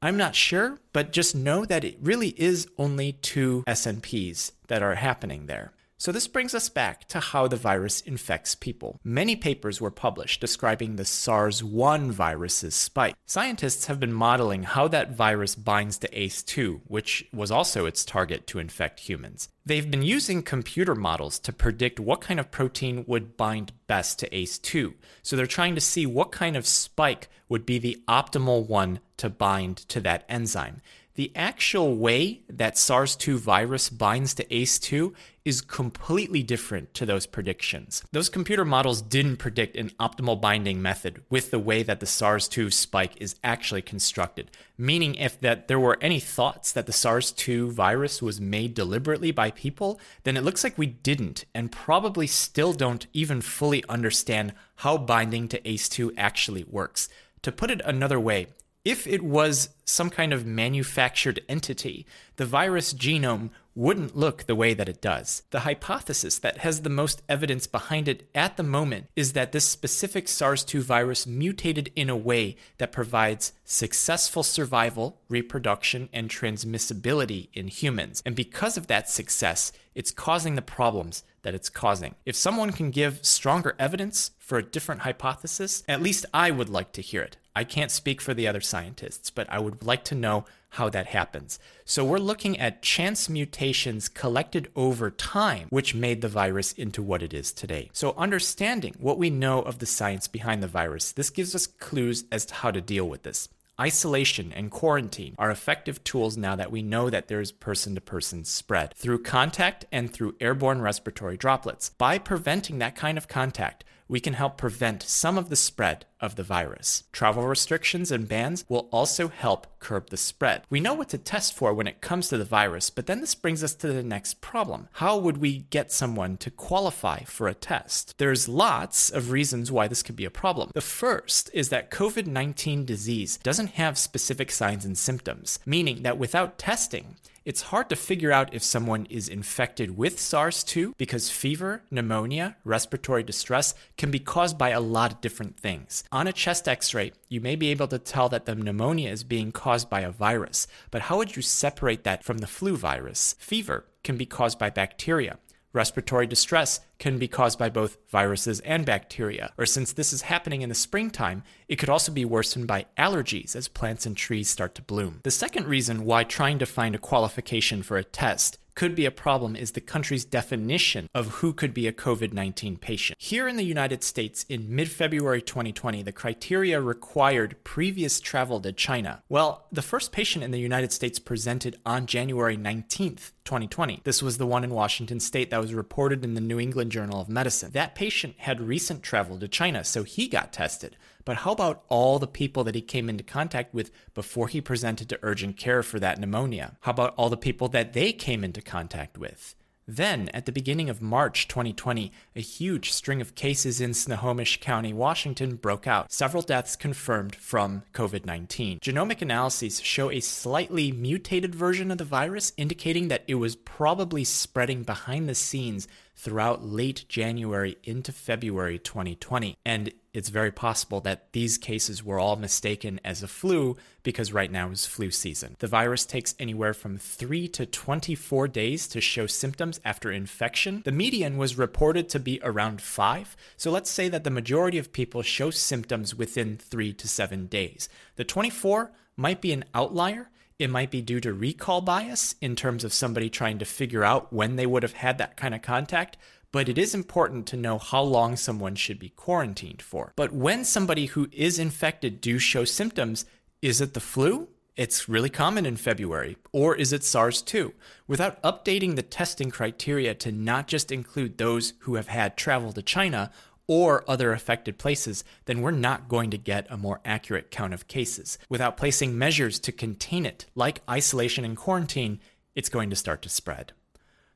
I'm 0.00 0.16
not 0.16 0.36
sure, 0.36 0.78
but 0.92 1.10
just 1.10 1.34
know 1.34 1.64
that 1.64 1.82
it 1.82 1.98
really 2.00 2.40
is 2.40 2.68
only 2.78 3.14
two 3.14 3.64
SNPs 3.66 4.52
that 4.68 4.80
are 4.80 4.94
happening 4.94 5.46
there. 5.46 5.72
So, 6.00 6.12
this 6.12 6.28
brings 6.28 6.54
us 6.54 6.68
back 6.68 7.08
to 7.08 7.18
how 7.18 7.48
the 7.48 7.56
virus 7.56 8.02
infects 8.02 8.54
people. 8.54 9.00
Many 9.02 9.34
papers 9.34 9.80
were 9.80 9.90
published 9.90 10.40
describing 10.40 10.94
the 10.94 11.04
SARS 11.04 11.64
1 11.64 12.12
virus's 12.12 12.76
spike. 12.76 13.16
Scientists 13.26 13.86
have 13.86 13.98
been 13.98 14.12
modeling 14.12 14.62
how 14.62 14.86
that 14.88 15.16
virus 15.16 15.56
binds 15.56 15.98
to 15.98 16.08
ACE2, 16.10 16.82
which 16.86 17.26
was 17.32 17.50
also 17.50 17.84
its 17.84 18.04
target 18.04 18.46
to 18.46 18.60
infect 18.60 19.00
humans. 19.00 19.48
They've 19.66 19.90
been 19.90 20.02
using 20.02 20.44
computer 20.44 20.94
models 20.94 21.40
to 21.40 21.52
predict 21.52 21.98
what 21.98 22.20
kind 22.20 22.38
of 22.38 22.52
protein 22.52 23.04
would 23.08 23.36
bind 23.36 23.72
best 23.88 24.20
to 24.20 24.30
ACE2. 24.30 24.94
So, 25.24 25.34
they're 25.34 25.46
trying 25.46 25.74
to 25.74 25.80
see 25.80 26.06
what 26.06 26.30
kind 26.30 26.56
of 26.56 26.64
spike 26.64 27.28
would 27.48 27.66
be 27.66 27.80
the 27.80 28.00
optimal 28.06 28.68
one 28.68 29.00
to 29.18 29.28
bind 29.30 29.76
to 29.88 30.00
that 30.00 30.24
enzyme. 30.28 30.80
The 31.18 31.32
actual 31.34 31.96
way 31.96 32.42
that 32.48 32.78
SARS 32.78 33.16
2 33.16 33.38
virus 33.38 33.90
binds 33.90 34.34
to 34.34 34.44
ACE2 34.44 35.12
is 35.44 35.60
completely 35.60 36.44
different 36.44 36.94
to 36.94 37.04
those 37.04 37.26
predictions. 37.26 38.04
Those 38.12 38.28
computer 38.28 38.64
models 38.64 39.02
didn't 39.02 39.38
predict 39.38 39.74
an 39.74 39.90
optimal 39.98 40.40
binding 40.40 40.80
method 40.80 41.24
with 41.28 41.50
the 41.50 41.58
way 41.58 41.82
that 41.82 41.98
the 41.98 42.06
SARS 42.06 42.46
2 42.46 42.70
spike 42.70 43.14
is 43.16 43.34
actually 43.42 43.82
constructed, 43.82 44.52
meaning 44.76 45.16
if 45.16 45.40
that 45.40 45.66
there 45.66 45.80
were 45.80 45.98
any 46.00 46.20
thoughts 46.20 46.70
that 46.70 46.86
the 46.86 46.92
SARS 46.92 47.32
2 47.32 47.72
virus 47.72 48.22
was 48.22 48.40
made 48.40 48.74
deliberately 48.74 49.32
by 49.32 49.50
people, 49.50 49.98
then 50.22 50.36
it 50.36 50.44
looks 50.44 50.62
like 50.62 50.78
we 50.78 50.86
didn't 50.86 51.46
and 51.52 51.72
probably 51.72 52.28
still 52.28 52.72
don't 52.72 53.08
even 53.12 53.40
fully 53.40 53.82
understand 53.88 54.52
how 54.76 54.96
binding 54.96 55.48
to 55.48 55.60
ACE2 55.62 56.12
actually 56.16 56.62
works. 56.62 57.08
To 57.42 57.50
put 57.50 57.72
it 57.72 57.80
another 57.84 58.20
way, 58.20 58.48
if 58.88 59.06
it 59.06 59.22
was 59.22 59.68
some 59.84 60.08
kind 60.08 60.32
of 60.32 60.46
manufactured 60.46 61.42
entity, 61.46 62.06
the 62.36 62.46
virus 62.46 62.94
genome 62.94 63.50
wouldn't 63.74 64.16
look 64.16 64.44
the 64.44 64.54
way 64.54 64.72
that 64.72 64.88
it 64.88 65.02
does. 65.02 65.42
The 65.50 65.60
hypothesis 65.60 66.38
that 66.38 66.58
has 66.58 66.80
the 66.80 66.88
most 66.88 67.20
evidence 67.28 67.66
behind 67.66 68.08
it 68.08 68.26
at 68.34 68.56
the 68.56 68.62
moment 68.62 69.08
is 69.14 69.34
that 69.34 69.52
this 69.52 69.66
specific 69.66 70.26
SARS 70.26 70.64
2 70.64 70.80
virus 70.80 71.26
mutated 71.26 71.92
in 71.94 72.08
a 72.08 72.16
way 72.16 72.56
that 72.78 72.90
provides 72.90 73.52
successful 73.62 74.42
survival, 74.42 75.20
reproduction, 75.28 76.08
and 76.10 76.30
transmissibility 76.30 77.50
in 77.52 77.68
humans. 77.68 78.22
And 78.24 78.34
because 78.34 78.78
of 78.78 78.86
that 78.86 79.10
success, 79.10 79.70
it's 79.94 80.10
causing 80.10 80.54
the 80.54 80.62
problems 80.62 81.24
that 81.42 81.54
it's 81.54 81.68
causing. 81.68 82.14
If 82.24 82.36
someone 82.36 82.72
can 82.72 82.90
give 82.90 83.24
stronger 83.24 83.76
evidence 83.78 84.30
for 84.38 84.56
a 84.56 84.62
different 84.62 85.02
hypothesis, 85.02 85.84
at 85.86 86.02
least 86.02 86.24
I 86.32 86.50
would 86.50 86.70
like 86.70 86.92
to 86.92 87.02
hear 87.02 87.20
it. 87.20 87.36
I 87.58 87.64
can't 87.64 87.90
speak 87.90 88.20
for 88.20 88.34
the 88.34 88.46
other 88.46 88.60
scientists, 88.60 89.30
but 89.30 89.50
I 89.50 89.58
would 89.58 89.82
like 89.82 90.04
to 90.04 90.14
know 90.14 90.44
how 90.68 90.88
that 90.90 91.06
happens. 91.06 91.58
So 91.84 92.04
we're 92.04 92.18
looking 92.18 92.56
at 92.60 92.82
chance 92.82 93.28
mutations 93.28 94.08
collected 94.08 94.70
over 94.76 95.10
time, 95.10 95.66
which 95.70 95.92
made 95.92 96.20
the 96.20 96.28
virus 96.28 96.70
into 96.70 97.02
what 97.02 97.20
it 97.20 97.34
is 97.34 97.52
today. 97.52 97.90
So 97.92 98.14
understanding 98.16 98.94
what 99.00 99.18
we 99.18 99.28
know 99.28 99.60
of 99.60 99.80
the 99.80 99.86
science 99.86 100.28
behind 100.28 100.62
the 100.62 100.68
virus, 100.68 101.10
this 101.10 101.30
gives 101.30 101.52
us 101.52 101.66
clues 101.66 102.26
as 102.30 102.46
to 102.46 102.54
how 102.54 102.70
to 102.70 102.80
deal 102.80 103.08
with 103.08 103.24
this. 103.24 103.48
Isolation 103.80 104.52
and 104.52 104.70
quarantine 104.70 105.34
are 105.36 105.50
effective 105.50 106.04
tools 106.04 106.36
now 106.36 106.54
that 106.54 106.70
we 106.70 106.82
know 106.82 107.10
that 107.10 107.26
there 107.26 107.40
is 107.40 107.50
person 107.50 107.96
to 107.96 108.00
person 108.00 108.44
spread 108.44 108.94
through 108.94 109.24
contact 109.24 109.84
and 109.90 110.12
through 110.12 110.36
airborne 110.40 110.80
respiratory 110.80 111.36
droplets. 111.36 111.90
By 111.90 112.18
preventing 112.18 112.78
that 112.78 112.94
kind 112.94 113.18
of 113.18 113.26
contact, 113.26 113.82
we 114.08 114.20
can 114.20 114.32
help 114.34 114.56
prevent 114.56 115.02
some 115.02 115.38
of 115.38 115.48
the 115.48 115.56
spread 115.56 116.06
of 116.20 116.36
the 116.36 116.42
virus. 116.42 117.04
Travel 117.12 117.46
restrictions 117.46 118.10
and 118.10 118.26
bans 118.26 118.64
will 118.68 118.88
also 118.90 119.28
help 119.28 119.66
curb 119.78 120.10
the 120.10 120.16
spread. 120.16 120.62
We 120.70 120.80
know 120.80 120.94
what 120.94 121.10
to 121.10 121.18
test 121.18 121.54
for 121.54 121.72
when 121.72 121.86
it 121.86 122.00
comes 122.00 122.28
to 122.28 122.38
the 122.38 122.44
virus, 122.44 122.90
but 122.90 123.06
then 123.06 123.20
this 123.20 123.34
brings 123.34 123.62
us 123.62 123.74
to 123.74 123.92
the 123.92 124.02
next 124.02 124.40
problem. 124.40 124.88
How 124.92 125.16
would 125.18 125.38
we 125.38 125.66
get 125.70 125.92
someone 125.92 126.36
to 126.38 126.50
qualify 126.50 127.20
for 127.24 127.46
a 127.46 127.54
test? 127.54 128.14
There's 128.18 128.48
lots 128.48 129.10
of 129.10 129.30
reasons 129.30 129.70
why 129.70 129.86
this 129.86 130.02
could 130.02 130.16
be 130.16 130.24
a 130.24 130.30
problem. 130.30 130.70
The 130.74 130.80
first 130.80 131.50
is 131.52 131.68
that 131.68 131.90
COVID 131.90 132.26
19 132.26 132.84
disease 132.84 133.38
doesn't 133.38 133.72
have 133.72 133.98
specific 133.98 134.50
signs 134.50 134.84
and 134.84 134.98
symptoms, 134.98 135.58
meaning 135.64 136.02
that 136.02 136.18
without 136.18 136.58
testing, 136.58 137.16
it's 137.48 137.62
hard 137.62 137.88
to 137.88 137.96
figure 137.96 138.30
out 138.30 138.52
if 138.52 138.62
someone 138.62 139.06
is 139.08 139.26
infected 139.26 139.96
with 139.96 140.20
SARS 140.20 140.62
2 140.64 140.94
because 140.98 141.30
fever, 141.30 141.82
pneumonia, 141.90 142.56
respiratory 142.62 143.22
distress 143.22 143.74
can 143.96 144.10
be 144.10 144.18
caused 144.18 144.58
by 144.58 144.68
a 144.68 144.80
lot 144.80 145.14
of 145.14 145.22
different 145.22 145.58
things. 145.58 146.04
On 146.12 146.26
a 146.26 146.32
chest 146.34 146.68
x 146.68 146.92
ray, 146.92 147.10
you 147.30 147.40
may 147.40 147.56
be 147.56 147.68
able 147.68 147.88
to 147.88 147.98
tell 147.98 148.28
that 148.28 148.44
the 148.44 148.54
pneumonia 148.54 149.08
is 149.10 149.24
being 149.24 149.50
caused 149.50 149.88
by 149.88 150.00
a 150.00 150.10
virus, 150.10 150.66
but 150.90 151.00
how 151.00 151.16
would 151.16 151.36
you 151.36 151.40
separate 151.40 152.04
that 152.04 152.22
from 152.22 152.36
the 152.36 152.46
flu 152.46 152.76
virus? 152.76 153.34
Fever 153.38 153.86
can 154.04 154.18
be 154.18 154.26
caused 154.26 154.58
by 154.58 154.68
bacteria. 154.68 155.38
Respiratory 155.72 156.26
distress 156.26 156.80
can 156.98 157.18
be 157.18 157.28
caused 157.28 157.58
by 157.58 157.68
both 157.68 157.98
viruses 158.08 158.60
and 158.60 158.86
bacteria, 158.86 159.52
or 159.58 159.66
since 159.66 159.92
this 159.92 160.12
is 160.12 160.22
happening 160.22 160.62
in 160.62 160.70
the 160.70 160.74
springtime, 160.74 161.42
it 161.68 161.76
could 161.76 161.90
also 161.90 162.10
be 162.10 162.24
worsened 162.24 162.66
by 162.66 162.86
allergies 162.96 163.54
as 163.54 163.68
plants 163.68 164.06
and 164.06 164.16
trees 164.16 164.48
start 164.48 164.74
to 164.76 164.82
bloom. 164.82 165.20
The 165.24 165.30
second 165.30 165.66
reason 165.66 166.04
why 166.04 166.24
trying 166.24 166.58
to 166.60 166.66
find 166.66 166.94
a 166.94 166.98
qualification 166.98 167.82
for 167.82 167.98
a 167.98 168.04
test 168.04 168.58
could 168.78 168.94
be 168.94 169.06
a 169.06 169.10
problem 169.10 169.56
is 169.56 169.72
the 169.72 169.80
country's 169.80 170.24
definition 170.24 171.08
of 171.12 171.26
who 171.38 171.52
could 171.52 171.74
be 171.74 171.88
a 171.88 171.92
COVID 171.92 172.32
19 172.32 172.76
patient. 172.76 173.18
Here 173.20 173.48
in 173.48 173.56
the 173.56 173.64
United 173.64 174.04
States, 174.04 174.46
in 174.48 174.72
mid 174.72 174.88
February 174.88 175.42
2020, 175.42 176.04
the 176.04 176.12
criteria 176.12 176.80
required 176.80 177.56
previous 177.64 178.20
travel 178.20 178.60
to 178.60 178.70
China. 178.70 179.24
Well, 179.28 179.66
the 179.72 179.82
first 179.82 180.12
patient 180.12 180.44
in 180.44 180.52
the 180.52 180.60
United 180.60 180.92
States 180.92 181.18
presented 181.18 181.80
on 181.84 182.06
January 182.06 182.56
19th, 182.56 183.32
2020. 183.42 184.02
This 184.04 184.22
was 184.22 184.38
the 184.38 184.46
one 184.46 184.62
in 184.62 184.70
Washington 184.70 185.18
state 185.18 185.50
that 185.50 185.60
was 185.60 185.74
reported 185.74 186.22
in 186.22 186.34
the 186.34 186.40
New 186.40 186.60
England 186.60 186.92
Journal 186.92 187.20
of 187.20 187.28
Medicine. 187.28 187.72
That 187.72 187.96
patient 187.96 188.36
had 188.38 188.60
recent 188.60 189.02
travel 189.02 189.40
to 189.40 189.48
China, 189.48 189.82
so 189.82 190.04
he 190.04 190.28
got 190.28 190.52
tested. 190.52 190.96
But 191.28 191.36
how 191.36 191.52
about 191.52 191.84
all 191.90 192.18
the 192.18 192.26
people 192.26 192.64
that 192.64 192.74
he 192.74 192.80
came 192.80 193.10
into 193.10 193.22
contact 193.22 193.74
with 193.74 193.90
before 194.14 194.48
he 194.48 194.62
presented 194.62 195.10
to 195.10 195.18
urgent 195.20 195.58
care 195.58 195.82
for 195.82 196.00
that 196.00 196.18
pneumonia? 196.18 196.78
How 196.80 196.92
about 196.92 197.12
all 197.18 197.28
the 197.28 197.36
people 197.36 197.68
that 197.68 197.92
they 197.92 198.14
came 198.14 198.42
into 198.42 198.62
contact 198.62 199.18
with? 199.18 199.54
Then, 199.86 200.30
at 200.32 200.46
the 200.46 200.52
beginning 200.52 200.88
of 200.88 201.02
March 201.02 201.46
2020, 201.46 202.12
a 202.34 202.40
huge 202.40 202.92
string 202.92 203.20
of 203.20 203.34
cases 203.34 203.78
in 203.78 203.92
Snohomish 203.92 204.60
County, 204.60 204.94
Washington 204.94 205.56
broke 205.56 205.86
out, 205.86 206.10
several 206.10 206.42
deaths 206.42 206.76
confirmed 206.76 207.36
from 207.36 207.82
COVID 207.92 208.24
19. 208.24 208.80
Genomic 208.80 209.20
analyses 209.20 209.82
show 209.82 210.10
a 210.10 210.20
slightly 210.20 210.92
mutated 210.92 211.54
version 211.54 211.90
of 211.90 211.98
the 211.98 212.04
virus, 212.04 212.54
indicating 212.56 213.08
that 213.08 213.24
it 213.26 213.34
was 213.34 213.54
probably 213.54 214.24
spreading 214.24 214.82
behind 214.82 215.28
the 215.28 215.34
scenes 215.34 215.88
throughout 216.18 216.64
late 216.64 217.04
January 217.08 217.76
into 217.84 218.12
February 218.12 218.78
2020. 218.78 219.56
And 219.64 219.92
it's 220.18 220.30
very 220.30 220.50
possible 220.50 221.00
that 221.02 221.32
these 221.32 221.56
cases 221.56 222.04
were 222.04 222.18
all 222.18 222.34
mistaken 222.34 223.00
as 223.04 223.22
a 223.22 223.28
flu 223.28 223.76
because 224.02 224.32
right 224.32 224.50
now 224.50 224.68
is 224.70 224.84
flu 224.84 225.12
season. 225.12 225.54
The 225.60 225.68
virus 225.68 226.04
takes 226.04 226.34
anywhere 226.40 226.74
from 226.74 226.98
3 226.98 227.46
to 227.48 227.64
24 227.64 228.48
days 228.48 228.88
to 228.88 229.00
show 229.00 229.28
symptoms 229.28 229.80
after 229.84 230.10
infection. 230.10 230.82
The 230.84 230.90
median 230.90 231.36
was 231.36 231.56
reported 231.56 232.08
to 232.08 232.18
be 232.18 232.40
around 232.42 232.82
5, 232.82 233.36
so 233.56 233.70
let's 233.70 233.90
say 233.90 234.08
that 234.08 234.24
the 234.24 234.30
majority 234.30 234.76
of 234.76 234.92
people 234.92 235.22
show 235.22 235.50
symptoms 235.50 236.16
within 236.16 236.56
3 236.56 236.92
to 236.94 237.06
7 237.06 237.46
days. 237.46 237.88
The 238.16 238.24
24 238.24 238.90
might 239.16 239.40
be 239.40 239.52
an 239.52 239.66
outlier 239.72 240.30
it 240.58 240.70
might 240.70 240.90
be 240.90 241.02
due 241.02 241.20
to 241.20 241.32
recall 241.32 241.80
bias 241.80 242.34
in 242.40 242.56
terms 242.56 242.82
of 242.82 242.92
somebody 242.92 243.30
trying 243.30 243.58
to 243.58 243.64
figure 243.64 244.02
out 244.02 244.32
when 244.32 244.56
they 244.56 244.66
would 244.66 244.82
have 244.82 244.94
had 244.94 245.18
that 245.18 245.36
kind 245.36 245.54
of 245.54 245.62
contact, 245.62 246.16
but 246.52 246.68
it 246.68 246.78
is 246.78 246.94
important 246.94 247.46
to 247.46 247.56
know 247.56 247.78
how 247.78 248.02
long 248.02 248.36
someone 248.36 248.74
should 248.74 248.98
be 248.98 249.10
quarantined 249.10 249.82
for. 249.82 250.12
But 250.16 250.32
when 250.32 250.64
somebody 250.64 251.06
who 251.06 251.28
is 251.32 251.58
infected 251.58 252.20
do 252.20 252.38
show 252.38 252.64
symptoms, 252.64 253.24
is 253.60 253.80
it 253.80 253.94
the 253.94 254.00
flu? 254.00 254.48
It's 254.76 255.08
really 255.08 255.28
common 255.28 255.66
in 255.66 255.76
February. 255.76 256.36
Or 256.52 256.76
is 256.76 256.92
it 256.92 257.02
SARS 257.02 257.42
2? 257.42 257.74
Without 258.06 258.40
updating 258.42 258.94
the 258.94 259.02
testing 259.02 259.50
criteria 259.50 260.14
to 260.14 260.30
not 260.30 260.68
just 260.68 260.92
include 260.92 261.36
those 261.36 261.74
who 261.80 261.96
have 261.96 262.08
had 262.08 262.36
travel 262.36 262.72
to 262.72 262.82
China 262.82 263.32
or 263.66 264.08
other 264.08 264.32
affected 264.32 264.78
places, 264.78 265.24
then 265.44 265.60
we're 265.60 265.72
not 265.72 266.08
going 266.08 266.30
to 266.30 266.38
get 266.38 266.66
a 266.70 266.76
more 266.76 267.00
accurate 267.04 267.50
count 267.50 267.74
of 267.74 267.88
cases. 267.88 268.38
Without 268.48 268.76
placing 268.76 269.18
measures 269.18 269.58
to 269.58 269.72
contain 269.72 270.24
it, 270.24 270.46
like 270.54 270.80
isolation 270.88 271.44
and 271.44 271.56
quarantine, 271.56 272.20
it's 272.54 272.68
going 272.68 272.88
to 272.88 272.96
start 272.96 273.20
to 273.22 273.28
spread. 273.28 273.72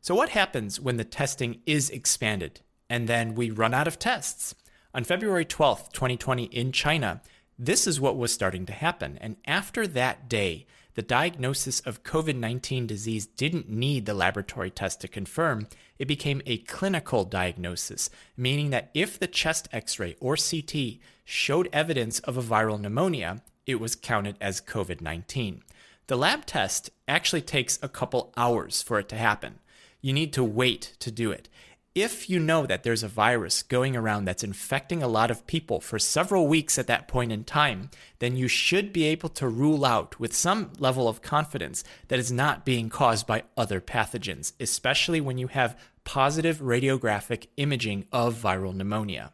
So, 0.05 0.17
what 0.17 0.31
happens 0.31 0.81
when 0.81 0.97
the 0.97 1.05
testing 1.05 1.61
is 1.65 1.88
expanded 1.88 2.61
and 2.91 3.09
then 3.09 3.37
we 3.37 3.51
run 3.51 3.73
out 3.73 3.87
of 3.87 4.01
tests? 4.01 4.53
On 4.93 5.05
February 5.05 5.45
12th, 5.45 5.93
2020, 5.93 6.47
in 6.47 6.73
China, 6.73 7.23
this 7.57 7.87
is 7.87 8.01
what 8.01 8.17
was 8.17 8.33
starting 8.35 8.67
to 8.67 8.73
happen. 8.73 9.17
And 9.21 9.37
after 9.47 9.87
that 9.87 10.29
day, 10.29 10.67
the 10.95 11.03
diagnosis 11.03 11.79
of 11.79 12.03
COVID 12.03 12.35
19 12.35 12.85
disease 12.85 13.27
didn't 13.27 13.71
need 13.71 14.05
the 14.05 14.12
laboratory 14.12 14.71
test 14.71 15.01
to 15.03 15.09
confirm. 15.09 15.69
It 16.01 16.09
became 16.09 16.43
a 16.47 16.59
clinical 16.59 17.25
diagnosis, 17.25 18.11
meaning 18.37 18.71
that 18.71 18.91
if 18.95 19.21
the 19.21 19.29
chest 19.29 19.69
x 19.71 20.01
ray 20.01 20.17
or 20.19 20.35
CT 20.37 20.99
showed 21.25 21.69
evidence 21.73 22.19
of 22.19 22.37
a 22.37 22.43
viral 22.43 22.81
pneumonia, 22.81 23.41
it 23.67 23.77
was 23.77 23.95
counted 23.95 24.35
as 24.41 24.61
COVID 24.61 25.01
19. 25.01 25.62
The 26.09 26.19
lab 26.19 26.45
test 26.45 26.91
actually 27.07 27.43
takes 27.43 27.79
a 27.81 27.88
couple 27.88 28.33
hours 28.37 28.83
for 28.83 28.99
it 28.99 29.09
to 29.11 29.17
happen. 29.17 29.61
You 30.03 30.12
need 30.12 30.35
to 30.35 30.45
wait 30.45 30.95
to 30.99 31.11
do 31.11 31.31
it 31.31 31.49
if 31.95 32.31
you 32.31 32.38
know 32.38 32.65
that 32.65 32.85
there's 32.85 33.03
a 33.03 33.09
virus 33.09 33.62
going 33.62 33.95
around 33.95 34.25
that's 34.25 34.43
infecting 34.43 35.03
a 35.03 35.09
lot 35.09 35.31
of 35.31 35.47
people 35.47 35.79
for 35.81 35.99
several 35.99 36.49
weeks 36.49 36.79
at 36.79 36.87
that 36.87 37.07
point 37.07 37.31
in 37.31 37.45
time, 37.45 37.91
then 38.19 38.35
you 38.35 38.49
should 38.49 38.93
be 38.93 39.05
able 39.05 39.29
to 39.29 39.47
rule 39.47 39.85
out 39.85 40.19
with 40.19 40.35
some 40.35 40.71
level 40.79 41.07
of 41.07 41.21
confidence 41.21 41.85
that 42.09 42.19
it's 42.19 42.31
not 42.31 42.65
being 42.65 42.88
caused 42.88 43.27
by 43.27 43.43
other 43.59 43.81
pathogens, 43.81 44.53
especially 44.59 45.21
when 45.21 45.37
you 45.37 45.49
have 45.49 45.79
positive 46.05 46.61
radiographic 46.61 47.49
imaging 47.59 48.07
of 48.11 48.35
viral 48.43 48.75
pneumonia. 48.75 49.31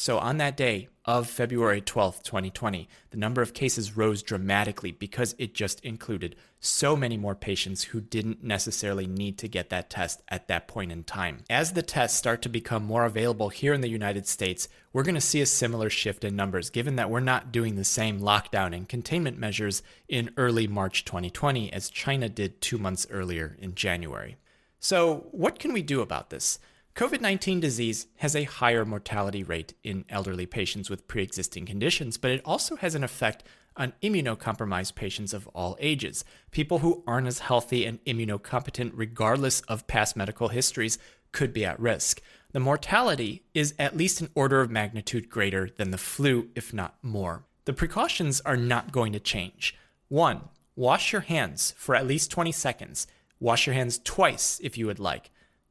So 0.00 0.18
on 0.18 0.38
that 0.38 0.56
day 0.56 0.88
of 1.04 1.28
February 1.28 1.82
12th, 1.82 2.22
2020, 2.22 2.88
the 3.10 3.18
number 3.18 3.42
of 3.42 3.52
cases 3.52 3.98
rose 3.98 4.22
dramatically 4.22 4.92
because 4.92 5.34
it 5.36 5.52
just 5.52 5.78
included 5.84 6.36
so 6.58 6.96
many 6.96 7.18
more 7.18 7.34
patients 7.34 7.82
who 7.82 8.00
didn't 8.00 8.42
necessarily 8.42 9.06
need 9.06 9.36
to 9.36 9.46
get 9.46 9.68
that 9.68 9.90
test 9.90 10.22
at 10.28 10.48
that 10.48 10.66
point 10.66 10.90
in 10.90 11.04
time. 11.04 11.44
As 11.50 11.74
the 11.74 11.82
tests 11.82 12.16
start 12.16 12.40
to 12.40 12.48
become 12.48 12.82
more 12.82 13.04
available 13.04 13.50
here 13.50 13.74
in 13.74 13.82
the 13.82 13.90
United 13.90 14.26
States, 14.26 14.68
we're 14.94 15.02
going 15.02 15.16
to 15.16 15.20
see 15.20 15.42
a 15.42 15.46
similar 15.46 15.90
shift 15.90 16.24
in 16.24 16.34
numbers 16.34 16.70
given 16.70 16.96
that 16.96 17.10
we're 17.10 17.20
not 17.20 17.52
doing 17.52 17.76
the 17.76 17.84
same 17.84 18.20
lockdown 18.20 18.74
and 18.74 18.88
containment 18.88 19.38
measures 19.38 19.82
in 20.08 20.30
early 20.38 20.66
March 20.66 21.04
2020 21.04 21.70
as 21.74 21.90
China 21.90 22.30
did 22.30 22.62
2 22.62 22.78
months 22.78 23.06
earlier 23.10 23.54
in 23.60 23.74
January. 23.74 24.38
So, 24.78 25.26
what 25.30 25.58
can 25.58 25.74
we 25.74 25.82
do 25.82 26.00
about 26.00 26.30
this? 26.30 26.58
COVID 27.00 27.22
19 27.22 27.60
disease 27.60 28.08
has 28.16 28.36
a 28.36 28.44
higher 28.44 28.84
mortality 28.84 29.42
rate 29.42 29.72
in 29.82 30.04
elderly 30.10 30.44
patients 30.44 30.90
with 30.90 31.08
pre 31.08 31.22
existing 31.22 31.64
conditions, 31.64 32.18
but 32.18 32.30
it 32.30 32.42
also 32.44 32.76
has 32.76 32.94
an 32.94 33.02
effect 33.02 33.42
on 33.74 33.94
immunocompromised 34.02 34.96
patients 34.96 35.32
of 35.32 35.46
all 35.54 35.78
ages. 35.80 36.26
People 36.50 36.80
who 36.80 37.02
aren't 37.06 37.26
as 37.26 37.38
healthy 37.38 37.86
and 37.86 38.04
immunocompetent, 38.04 38.90
regardless 38.92 39.62
of 39.62 39.86
past 39.86 40.14
medical 40.14 40.48
histories, 40.48 40.98
could 41.32 41.54
be 41.54 41.64
at 41.64 41.80
risk. 41.80 42.20
The 42.52 42.60
mortality 42.60 43.44
is 43.54 43.72
at 43.78 43.96
least 43.96 44.20
an 44.20 44.28
order 44.34 44.60
of 44.60 44.70
magnitude 44.70 45.30
greater 45.30 45.70
than 45.78 45.92
the 45.92 45.96
flu, 45.96 46.50
if 46.54 46.74
not 46.74 46.96
more. 47.00 47.46
The 47.64 47.72
precautions 47.72 48.42
are 48.42 48.58
not 48.58 48.92
going 48.92 49.14
to 49.14 49.20
change. 49.20 49.74
One, 50.08 50.50
wash 50.76 51.12
your 51.12 51.22
hands 51.22 51.72
for 51.78 51.94
at 51.94 52.06
least 52.06 52.30
20 52.30 52.52
seconds. 52.52 53.06
Wash 53.38 53.66
your 53.66 53.72
hands 53.72 53.98
twice 54.04 54.60
if 54.62 54.76
you 54.76 54.84
would 54.84 54.98
like. 54.98 55.30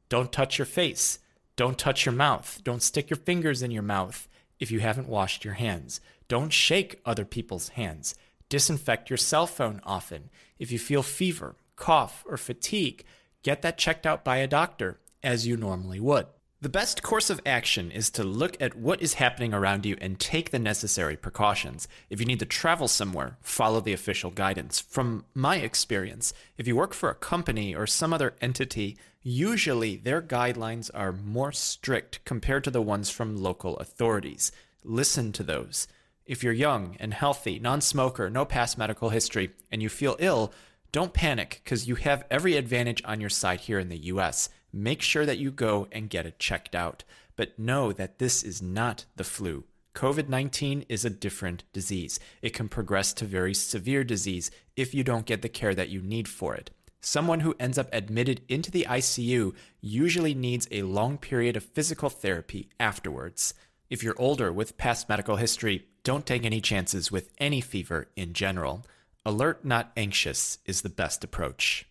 Don't 0.09 0.31
touch 0.31 0.57
your 0.57 0.65
face. 0.65 1.19
Don't 1.55 1.77
touch 1.77 2.05
your 2.05 2.13
mouth. 2.13 2.61
Don't 2.63 2.81
stick 2.81 3.09
your 3.09 3.17
fingers 3.17 3.61
in 3.61 3.71
your 3.71 3.83
mouth 3.83 4.27
if 4.59 4.71
you 4.71 4.79
haven't 4.79 5.07
washed 5.07 5.45
your 5.45 5.53
hands. 5.53 6.01
Don't 6.27 6.51
shake 6.51 6.99
other 7.05 7.25
people's 7.25 7.69
hands. 7.69 8.15
Disinfect 8.49 9.09
your 9.09 9.17
cell 9.17 9.45
phone 9.45 9.79
often. 9.83 10.29
If 10.57 10.71
you 10.71 10.79
feel 10.79 11.03
fever, 11.03 11.55
cough, 11.75 12.23
or 12.27 12.37
fatigue, 12.37 13.05
get 13.43 13.61
that 13.61 13.77
checked 13.77 14.05
out 14.05 14.23
by 14.23 14.37
a 14.37 14.47
doctor 14.47 14.99
as 15.23 15.45
you 15.45 15.55
normally 15.55 15.99
would. 15.99 16.27
The 16.61 16.67
best 16.67 17.01
course 17.01 17.29
of 17.29 17.39
action 17.45 17.89
is 17.89 18.09
to 18.09 18.23
look 18.25 18.61
at 18.61 18.75
what 18.75 19.01
is 19.01 19.13
happening 19.13 19.53
around 19.53 19.85
you 19.85 19.95
and 20.01 20.19
take 20.19 20.51
the 20.51 20.59
necessary 20.59 21.15
precautions. 21.15 21.87
If 22.09 22.19
you 22.19 22.25
need 22.25 22.39
to 22.39 22.45
travel 22.45 22.89
somewhere, 22.89 23.37
follow 23.41 23.79
the 23.79 23.93
official 23.93 24.29
guidance. 24.29 24.77
From 24.77 25.23
my 25.33 25.55
experience, 25.55 26.33
if 26.57 26.67
you 26.67 26.75
work 26.75 26.93
for 26.93 27.09
a 27.09 27.15
company 27.15 27.73
or 27.73 27.87
some 27.87 28.11
other 28.11 28.35
entity, 28.41 28.97
usually 29.21 29.95
their 29.95 30.21
guidelines 30.21 30.91
are 30.93 31.13
more 31.13 31.53
strict 31.53 32.19
compared 32.25 32.65
to 32.65 32.71
the 32.71 32.81
ones 32.81 33.09
from 33.09 33.41
local 33.41 33.77
authorities. 33.77 34.51
Listen 34.83 35.31
to 35.31 35.43
those. 35.43 35.87
If 36.25 36.43
you're 36.43 36.51
young 36.51 36.97
and 36.99 37.13
healthy, 37.13 37.57
non 37.57 37.79
smoker, 37.79 38.29
no 38.29 38.43
past 38.43 38.77
medical 38.77 39.11
history, 39.11 39.51
and 39.71 39.81
you 39.81 39.87
feel 39.87 40.17
ill, 40.19 40.51
don't 40.91 41.13
panic 41.13 41.61
because 41.63 41.87
you 41.87 41.95
have 41.95 42.25
every 42.29 42.57
advantage 42.57 43.01
on 43.05 43.21
your 43.21 43.29
side 43.29 43.61
here 43.61 43.79
in 43.79 43.87
the 43.87 44.07
US 44.07 44.49
make 44.71 45.01
sure 45.01 45.25
that 45.25 45.37
you 45.37 45.51
go 45.51 45.87
and 45.91 46.09
get 46.09 46.25
it 46.25 46.39
checked 46.39 46.75
out. 46.75 47.03
But 47.35 47.57
know 47.57 47.91
that 47.91 48.19
this 48.19 48.43
is 48.43 48.61
not 48.61 49.05
the 49.15 49.23
flu. 49.23 49.63
COVID 49.95 50.29
19 50.29 50.85
is 50.87 51.03
a 51.03 51.09
different 51.09 51.63
disease. 51.73 52.19
It 52.41 52.53
can 52.53 52.69
progress 52.69 53.11
to 53.13 53.25
very 53.25 53.53
severe 53.53 54.03
disease 54.03 54.51
if 54.75 54.93
you 54.93 55.03
don't 55.03 55.25
get 55.25 55.41
the 55.41 55.49
care 55.49 55.75
that 55.75 55.89
you 55.89 56.01
need 56.01 56.27
for 56.27 56.55
it. 56.55 56.71
Someone 57.01 57.39
who 57.41 57.55
ends 57.59 57.77
up 57.77 57.89
admitted 57.93 58.41
into 58.49 58.71
the 58.71 58.85
ICU 58.89 59.53
usually 59.81 60.33
needs 60.33 60.67
a 60.69 60.83
long 60.83 61.17
period 61.17 61.55
of 61.55 61.63
physical 61.63 62.09
therapy 62.09 62.69
afterwards. 62.79 63.53
If 63.89 64.03
you're 64.03 64.19
older 64.19 64.51
with 64.51 64.77
past 64.77 65.09
medical 65.09 65.37
history, 65.37 65.87
don't 66.03 66.25
take 66.25 66.45
any 66.45 66.61
chances 66.61 67.11
with 67.11 67.31
any 67.37 67.61
fever 67.61 68.09
in 68.15 68.33
general. 68.33 68.85
Alert, 69.25 69.65
not 69.65 69.91
anxious, 69.97 70.59
is 70.65 70.81
the 70.81 70.89
best 70.89 71.23
approach. 71.23 71.88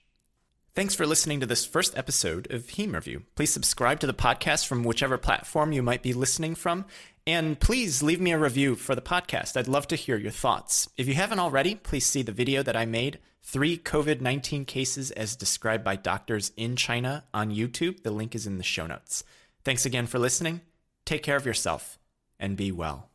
Thanks 0.79 0.95
for 0.95 1.09
listening 1.09 1.41
to 1.41 1.47
this 1.47 1.67
first 1.67 1.99
episode 1.99 2.49
of 2.53 2.69
Heme 2.69 2.95
Review. 2.95 3.25
Please 3.35 3.53
subscribe 3.53 3.99
to 3.99 4.07
the 4.07 4.15
podcast 4.15 4.69
from 4.69 4.85
whichever 4.85 5.19
platform 5.19 5.73
you 5.73 5.83
might 5.83 6.05
be 6.05 6.13
listening 6.13 6.55
from. 6.55 6.85
And 7.27 7.59
please 7.59 8.01
leave 8.01 8.21
me 8.21 8.31
a 8.31 8.39
review 8.39 8.77
for 8.77 8.95
the 8.95 9.03
podcast. 9.03 9.57
I'd 9.57 9.67
love 9.67 9.89
to 9.89 9.97
hear 9.97 10.17
your 10.17 10.31
thoughts. 10.31 10.89
If 10.97 11.09
you 11.09 11.15
haven't 11.15 11.41
already, 11.41 11.75
please 11.75 12.07
see 12.07 12.23
the 12.23 12.31
video 12.31 12.63
that 12.63 12.77
I 12.77 12.87
made 12.87 13.19
Three 13.43 13.77
COVID 13.77 14.21
19 14.21 14.67
Cases 14.67 15.11
as 15.11 15.35
Described 15.35 15.83
by 15.83 15.97
Doctors 15.97 16.53
in 16.57 16.77
China 16.77 17.25
on 17.35 17.51
YouTube. 17.51 18.05
The 18.05 18.13
link 18.13 18.37
is 18.37 18.47
in 18.47 18.59
the 18.59 18.63
show 18.63 18.87
notes. 18.87 19.25
Thanks 19.65 19.85
again 19.85 20.07
for 20.07 20.21
listening. 20.21 20.61
Take 21.05 21.25
care 21.25 21.35
of 21.35 21.45
yourself 21.45 21.99
and 22.39 22.57
be 22.57 22.71
well. 22.71 23.11